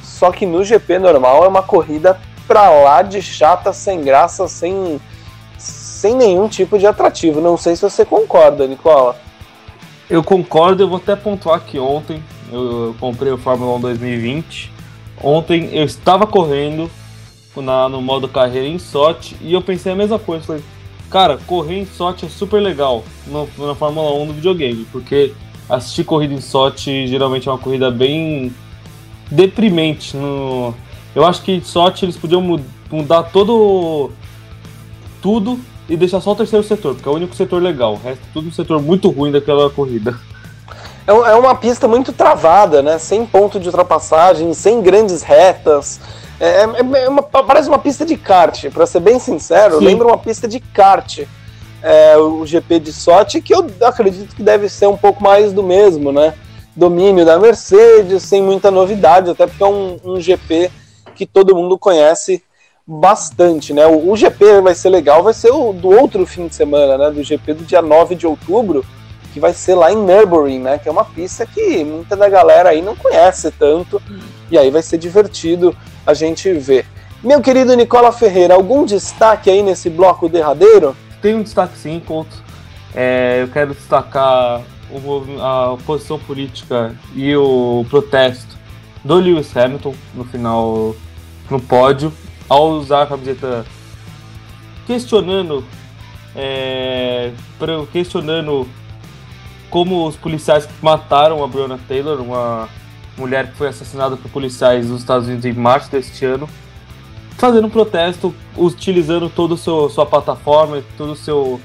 Só 0.03 0.31
que 0.31 0.45
no 0.45 0.63
GP 0.63 0.99
normal 0.99 1.45
é 1.45 1.49
uma 1.49 1.63
corrida 1.63 2.19
pra 2.47 2.69
lá 2.71 3.03
de 3.03 3.23
chata, 3.23 3.73
sem 3.73 4.03
graça, 4.03 4.49
sem, 4.49 5.01
sem 5.57 6.15
nenhum 6.15 6.49
tipo 6.49 6.79
de 6.79 6.87
atrativo. 6.87 7.41
Não 7.41 7.57
sei 7.57 7.75
se 7.77 7.83
você 7.83 8.05
concorda, 8.05 8.67
Nicola. 8.67 9.17
Eu 10.11 10.23
concordo, 10.25 10.83
eu 10.83 10.89
vou 10.89 10.97
até 10.97 11.15
pontuar 11.15 11.61
que 11.61 11.79
ontem 11.79 12.23
eu 12.51 12.97
comprei 12.99 13.31
o 13.31 13.39
Fórmula 13.39 13.77
1 13.77 13.81
2020. 13.81 14.78
Ontem 15.23 15.71
eu 15.73 15.85
estava 15.85 16.27
correndo 16.27 16.91
na, 17.57 17.89
no 17.89 18.01
modo 18.01 18.29
carreira 18.29 18.67
em 18.67 18.79
Sochi 18.79 19.37
e 19.41 19.53
eu 19.53 19.63
pensei 19.63 19.93
a 19.93 19.97
mesma 19.97 20.19
coisa. 20.19 20.45
Falei, 20.45 20.63
cara, 21.11 21.39
correr 21.47 21.81
em 21.81 21.87
Sochi 21.87 22.27
é 22.27 22.29
super 22.29 22.61
legal 22.61 23.05
no, 23.27 23.49
na 23.59 23.75
Fórmula 23.75 24.13
1 24.23 24.27
do 24.27 24.35
videogame, 24.35 24.87
porque 24.93 25.33
assistir 25.69 26.05
corrida 26.05 26.35
em 26.35 26.41
Sochi 26.41 27.07
geralmente 27.07 27.49
é 27.49 27.53
uma 27.53 27.59
corrida 27.59 27.91
bem 27.91 28.55
deprimente. 29.31 30.17
No, 30.17 30.75
eu 31.15 31.25
acho 31.25 31.43
que 31.43 31.53
em 31.53 31.63
Sochi 31.63 32.05
eles 32.05 32.17
podiam 32.17 32.43
mudar 32.91 33.25
todo 33.25 34.11
tudo 35.21 35.59
e 35.89 35.97
deixar 35.97 36.21
só 36.21 36.33
o 36.33 36.37
terceiro 36.37 36.65
setor, 36.65 36.95
porque 36.95 37.09
é 37.09 37.13
o 37.13 37.15
único 37.15 37.35
setor 37.35 37.63
legal. 37.63 37.95
O 37.95 37.97
resto 37.97 38.23
é 38.23 38.33
tudo 38.33 38.49
um 38.49 38.53
setor 38.53 38.81
muito 38.81 39.09
ruim 39.11 39.33
daquela 39.33 39.69
corrida. 39.71 40.19
É, 41.09 41.11
é 41.11 41.35
uma 41.35 41.55
pista 41.55 41.89
muito 41.89 42.13
travada, 42.13 42.83
né? 42.83 42.99
Sem 42.99 43.25
ponto 43.25 43.59
de 43.59 43.67
ultrapassagem, 43.67 44.53
sem 44.53 44.83
grandes 44.83 45.23
retas. 45.23 45.99
É, 46.39 46.65
é, 46.65 47.05
é 47.05 47.09
uma, 47.09 47.23
parece 47.23 47.67
uma 47.67 47.79
pista 47.79 48.05
de 48.05 48.15
kart, 48.15 48.67
para 48.71 48.85
ser 48.85 49.01
bem 49.01 49.19
sincero, 49.19 49.79
Sim. 49.79 49.87
lembra 49.87 50.07
uma 50.07 50.19
pista 50.19 50.47
de 50.47 50.61
kart. 50.61 51.21
É, 51.83 52.17
o 52.19 52.45
GP 52.45 52.81
de 52.81 52.93
Sochi, 52.93 53.41
que 53.41 53.55
eu 53.55 53.67
acredito 53.83 54.35
que 54.35 54.43
deve 54.43 54.69
ser 54.69 54.87
um 54.87 54.97
pouco 54.97 55.23
mais 55.23 55.53
do 55.53 55.63
mesmo, 55.63 56.13
né? 56.13 56.35
Domínio 56.77 57.25
da 57.25 57.39
Mercedes, 57.39 58.25
sem 58.25 58.43
muita 58.43 58.71
novidade, 58.71 59.31
até 59.31 59.47
porque 59.47 59.63
é 59.63 59.67
um, 59.67 59.97
um 60.05 60.21
GP 60.21 60.71
que 61.15 61.25
todo 61.25 61.55
mundo 61.55 61.79
conhece 61.79 62.43
bastante, 62.87 63.73
né? 63.73 63.87
O, 63.87 64.11
o, 64.11 64.17
GP 64.17 64.61
vai 64.61 64.75
ser 64.75 64.91
legal, 64.91 65.23
vai 65.23 65.33
ser 65.33 65.53
o 65.53 65.73
do 65.73 65.89
outro 65.89 66.27
fim 66.27 66.49
de 66.49 66.55
semana, 66.55 66.99
né? 66.99 67.11
Do 67.11 67.23
GP 67.23 67.55
do 67.55 67.65
dia 67.65 67.81
9 67.81 68.15
de 68.15 68.27
outubro, 68.27 68.85
que 69.39 69.41
vai 69.41 69.55
ser 69.55 69.77
lá 69.77 69.93
em 69.93 69.97
Nürburgring, 69.97 70.59
né? 70.59 70.79
Que 70.79 70.89
é 70.89 70.93
uma 70.93 71.05
pista 71.05 71.47
que 71.47 71.85
muita 71.85 72.17
da 72.17 72.29
galera 72.29 72.71
aí 72.71 72.83
não 72.83 72.97
conhece 72.97 73.51
tanto, 73.53 74.03
e 74.51 74.59
aí 74.59 74.71
vai 74.71 74.83
ser 74.83 74.99
divertido 74.99 75.75
a 76.05 76.13
gente 76.13 76.53
ver. 76.53 76.85
Meu 77.23 77.41
querido 77.41 77.75
Nicola 77.75 78.11
Ferreira, 78.11 78.55
algum 78.55 78.85
destaque 78.85 79.49
aí 79.49 79.63
nesse 79.63 79.89
bloco 79.89 80.29
derradeiro? 80.29 80.97
Tem 81.23 81.35
um 81.35 81.43
destaque 81.43 81.79
sim, 81.79 82.03
Couto. 82.05 82.43
É, 82.95 83.43
eu 83.43 83.49
quero 83.49 83.75
destacar 83.75 84.63
o, 84.91 85.41
a 85.41 85.77
posição 85.87 86.19
política 86.19 86.95
e 87.15 87.37
o 87.37 87.85
protesto 87.89 88.57
do 89.05 89.17
Lewis 89.17 89.57
Hamilton 89.57 89.95
no 90.15 90.25
final 90.25 90.97
no 91.51 91.61
pódio 91.61 92.13
ao 92.49 92.71
usar 92.71 93.03
a 93.03 93.07
camiseta 93.07 93.65
questionando 94.87 95.65
é, 96.35 97.33
questionando 97.93 98.67
como 99.71 100.07
os 100.07 100.17
policiais 100.17 100.67
que 100.67 100.73
mataram 100.83 101.43
a 101.43 101.47
Breonna 101.47 101.79
Taylor, 101.89 102.21
uma 102.21 102.69
mulher 103.17 103.51
que 103.51 103.57
foi 103.57 103.69
assassinada 103.69 104.17
por 104.17 104.31
policiais 104.31 104.89
nos 104.89 105.01
Estados 105.01 105.27
Unidos 105.27 105.45
em 105.45 105.53
março 105.53 105.91
deste 105.91 106.25
ano, 106.25 106.49
fazendo 107.37 107.67
um 107.67 107.71
protesto, 107.71 108.35
utilizando 108.57 109.29
toda 109.29 109.55
a 109.55 109.57
sua 109.57 110.07
plataforma, 110.07 110.83
todo 110.97 111.15
seu 111.17 111.61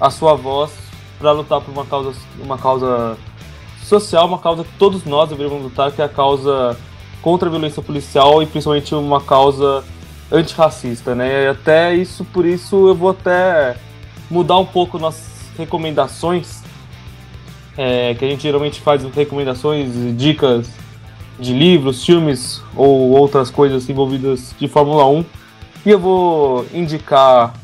a 0.00 0.10
sua 0.10 0.34
voz 0.34 0.72
para 1.18 1.32
lutar 1.32 1.60
por 1.60 1.70
uma 1.70 1.84
causa 1.84 2.14
uma 2.42 2.56
causa 2.56 3.18
social, 3.82 4.26
uma 4.26 4.38
causa 4.38 4.64
que 4.64 4.72
todos 4.78 5.04
nós 5.04 5.28
deveríamos 5.28 5.62
lutar, 5.62 5.92
que 5.92 6.00
é 6.00 6.04
a 6.04 6.08
causa 6.08 6.76
contra 7.20 7.48
a 7.48 7.50
violência 7.50 7.82
policial 7.82 8.42
e 8.42 8.46
principalmente 8.46 8.94
uma 8.94 9.20
causa 9.20 9.84
antirracista, 10.32 11.14
né? 11.14 11.44
E 11.44 11.48
até 11.48 11.94
isso, 11.94 12.24
por 12.24 12.46
isso 12.46 12.88
eu 12.88 12.94
vou 12.94 13.10
até 13.10 13.76
mudar 14.30 14.58
um 14.58 14.64
pouco 14.64 14.98
nossas 14.98 15.28
recomendações, 15.58 16.59
é, 17.82 18.14
que 18.14 18.22
a 18.26 18.28
gente 18.28 18.42
geralmente 18.42 18.78
faz 18.78 19.02
recomendações, 19.04 19.88
dicas 20.14 20.68
de 21.38 21.54
livros, 21.54 22.04
filmes 22.04 22.62
ou 22.76 23.12
outras 23.12 23.50
coisas 23.50 23.88
envolvidas 23.88 24.54
de 24.58 24.68
Fórmula 24.68 25.06
1. 25.06 25.24
E 25.86 25.90
eu 25.90 25.98
vou 25.98 26.66
indicar 26.74 27.54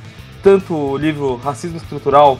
tanto 0.42 0.72
o 0.72 0.96
livro 0.96 1.36
Racismo 1.36 1.76
Estrutural, 1.76 2.38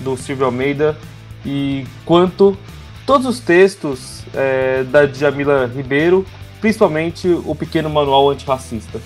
do 0.00 0.16
Silvio 0.16 0.46
Almeida, 0.46 0.96
e 1.44 1.84
quanto 2.06 2.56
todos 3.04 3.26
os 3.26 3.40
textos 3.40 4.24
é, 4.32 4.84
da 4.84 5.04
Djamila 5.04 5.66
Ribeiro, 5.66 6.24
principalmente 6.62 7.28
o 7.44 7.54
Pequeno 7.54 7.90
Manual 7.90 8.30
Antirracista. 8.30 9.02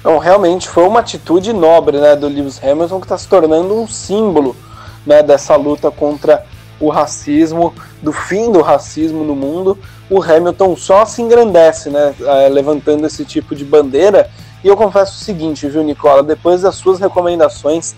Então, 0.00 0.16
realmente 0.16 0.66
foi 0.66 0.86
uma 0.86 1.00
atitude 1.00 1.52
nobre 1.52 1.98
né, 1.98 2.16
do 2.16 2.26
Lewis 2.26 2.58
Hamilton 2.64 3.00
que 3.00 3.04
está 3.04 3.18
se 3.18 3.28
tornando 3.28 3.74
um 3.74 3.86
símbolo 3.86 4.56
né, 5.04 5.22
dessa 5.22 5.56
luta 5.56 5.90
contra 5.90 6.46
o 6.80 6.88
racismo, 6.88 7.74
do 8.02 8.12
fim 8.12 8.50
do 8.50 8.60
racismo 8.60 9.24
no 9.24 9.34
mundo. 9.34 9.78
O 10.10 10.22
Hamilton 10.22 10.76
só 10.76 11.04
se 11.04 11.22
engrandece, 11.22 11.90
né, 11.90 12.14
é, 12.20 12.48
levantando 12.48 13.06
esse 13.06 13.24
tipo 13.24 13.54
de 13.54 13.64
bandeira. 13.64 14.30
E 14.62 14.68
eu 14.68 14.76
confesso 14.76 15.12
o 15.12 15.24
seguinte, 15.24 15.68
viu, 15.68 15.82
Nicola? 15.82 16.22
Depois 16.22 16.62
das 16.62 16.74
suas 16.74 16.98
recomendações, 16.98 17.94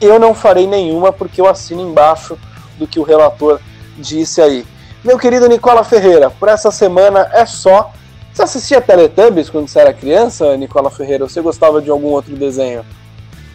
eu 0.00 0.18
não 0.18 0.34
farei 0.34 0.66
nenhuma 0.66 1.12
porque 1.12 1.40
eu 1.40 1.48
assino 1.48 1.82
embaixo 1.82 2.38
do 2.78 2.86
que 2.86 2.98
o 2.98 3.02
relator 3.02 3.60
disse 3.96 4.40
aí. 4.40 4.66
Meu 5.02 5.18
querido 5.18 5.48
Nicola 5.48 5.82
Ferreira, 5.82 6.30
por 6.30 6.48
essa 6.48 6.70
semana 6.70 7.30
é 7.32 7.46
só. 7.46 7.92
Você 8.32 8.42
assistia 8.42 8.80
Teletubbies 8.80 9.50
quando 9.50 9.66
você 9.66 9.80
era 9.80 9.92
criança, 9.92 10.56
Nicola 10.56 10.90
Ferreira? 10.90 11.28
Você 11.28 11.40
gostava 11.40 11.80
de 11.80 11.90
algum 11.90 12.08
outro 12.08 12.36
desenho? 12.36 12.84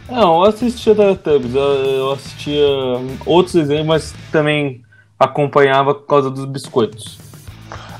Não, 0.10 0.44
eu 0.44 0.50
assistia 0.50 0.94
Teletubbies, 0.94 1.56
eu 1.56 2.12
assistia 2.12 2.68
outros 3.26 3.56
desenhos, 3.56 3.88
mas 3.88 4.14
também 4.32 4.84
acompanhava 5.20 5.96
por 5.96 6.06
causa 6.06 6.30
dos 6.30 6.46
biscoitos. 6.46 7.18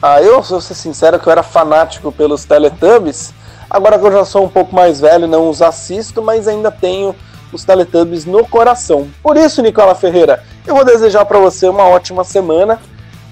Ah, 0.02 0.22
eu, 0.22 0.42
vou 0.42 0.62
ser 0.62 0.76
sincero, 0.76 1.20
que 1.20 1.28
eu 1.28 1.32
era 1.32 1.42
fanático 1.42 2.12
pelos 2.12 2.46
Teletubbies. 2.46 3.34
Agora 3.68 3.98
que 3.98 4.06
eu 4.06 4.12
já 4.12 4.24
sou 4.24 4.46
um 4.46 4.50
pouco 4.50 4.76
mais 4.76 5.02
velho, 5.02 5.28
não 5.28 5.50
os 5.50 5.62
assisto, 5.62 6.22
mas 6.22 6.48
ainda 6.48 6.70
tenho 6.70 7.16
os 7.52 7.64
Teletubbies 7.64 8.26
no 8.26 8.46
coração. 8.46 9.08
Por 9.24 9.36
isso, 9.36 9.62
Nicola 9.62 9.96
Ferreira, 9.96 10.44
eu 10.68 10.76
vou 10.76 10.86
desejar 10.86 11.26
para 11.26 11.40
você 11.40 11.68
uma 11.68 11.86
ótima 11.86 12.24
semana, 12.24 12.80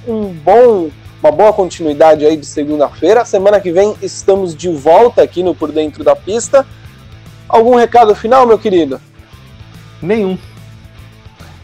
um 0.07 0.25
bom, 0.29 0.89
uma 1.21 1.31
boa 1.31 1.53
continuidade 1.53 2.25
aí 2.25 2.35
de 2.35 2.45
segunda-feira. 2.45 3.23
Semana 3.23 3.59
que 3.59 3.71
vem 3.71 3.95
estamos 4.01 4.55
de 4.55 4.69
volta 4.69 5.21
aqui 5.21 5.43
no 5.43 5.53
Por 5.53 5.71
Dentro 5.71 6.03
da 6.03 6.15
Pista. 6.15 6.65
Algum 7.53 7.75
recado 7.75 8.15
final, 8.15 8.47
meu 8.47 8.57
querido? 8.57 8.99
Nenhum. 10.01 10.39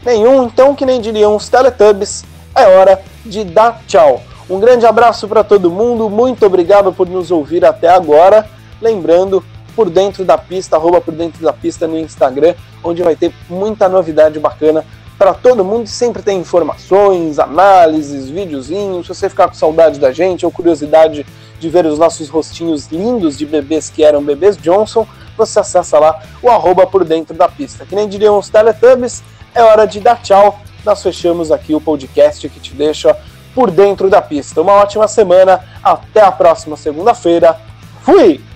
Nenhum, 0.05 0.43
então 0.43 0.75
que 0.75 0.85
nem 0.85 1.01
diriam 1.01 1.35
os 1.35 1.49
Teletubbies, 1.49 2.23
é 2.55 2.67
hora 2.67 3.01
de 3.25 3.43
dar 3.43 3.81
tchau. 3.87 4.21
Um 4.47 4.59
grande 4.59 4.85
abraço 4.85 5.27
para 5.27 5.43
todo 5.43 5.71
mundo, 5.71 6.07
muito 6.07 6.45
obrigado 6.45 6.93
por 6.93 7.09
nos 7.09 7.31
ouvir 7.31 7.65
até 7.65 7.89
agora. 7.89 8.47
Lembrando, 8.79 9.43
por 9.75 9.89
dentro 9.89 10.23
da 10.23 10.37
pista, 10.37 10.75
arroba 10.75 11.01
por 11.01 11.11
dentro 11.15 11.43
da 11.43 11.51
pista 11.51 11.87
no 11.87 11.97
Instagram, 11.97 12.53
onde 12.83 13.01
vai 13.01 13.15
ter 13.15 13.33
muita 13.49 13.89
novidade 13.89 14.37
bacana 14.37 14.85
para 15.19 15.33
todo 15.33 15.65
mundo. 15.65 15.85
Sempre 15.85 16.23
tem 16.23 16.39
informações, 16.39 17.37
análises, 17.37 18.29
videozinhos. 18.29 19.05
Se 19.05 19.13
você 19.13 19.29
ficar 19.29 19.49
com 19.49 19.53
saudade 19.53 19.99
da 19.99 20.13
gente 20.13 20.45
ou 20.45 20.51
curiosidade 20.51 21.25
de 21.59 21.69
ver 21.69 21.85
os 21.85 21.99
nossos 21.99 22.29
rostinhos 22.29 22.87
lindos 22.87 23.37
de 23.37 23.45
bebês 23.45 23.89
que 23.89 24.01
eram 24.01 24.23
bebês 24.23 24.55
Johnson, 24.55 25.05
você 25.37 25.59
acessa 25.59 25.99
lá 25.99 26.23
o 26.41 26.49
arroba 26.49 26.87
por 26.87 27.03
dentro 27.03 27.35
da 27.35 27.49
pista. 27.49 27.85
Que 27.85 27.95
nem 27.95 28.07
diriam 28.07 28.39
os 28.39 28.49
Teletubbies, 28.49 29.21
é 29.53 29.61
hora 29.61 29.85
de 29.85 29.99
dar 29.99 30.21
tchau. 30.21 30.57
Nós 30.85 31.03
fechamos 31.03 31.51
aqui 31.51 31.75
o 31.75 31.81
podcast 31.81 32.47
que 32.47 32.59
te 32.61 32.73
deixa 32.73 33.15
por 33.53 33.69
dentro 33.69 34.09
da 34.09 34.21
pista. 34.21 34.61
Uma 34.61 34.73
ótima 34.73 35.07
semana, 35.07 35.59
até 35.83 36.21
a 36.21 36.31
próxima 36.31 36.77
segunda-feira. 36.77 37.59
Fui! 38.03 38.48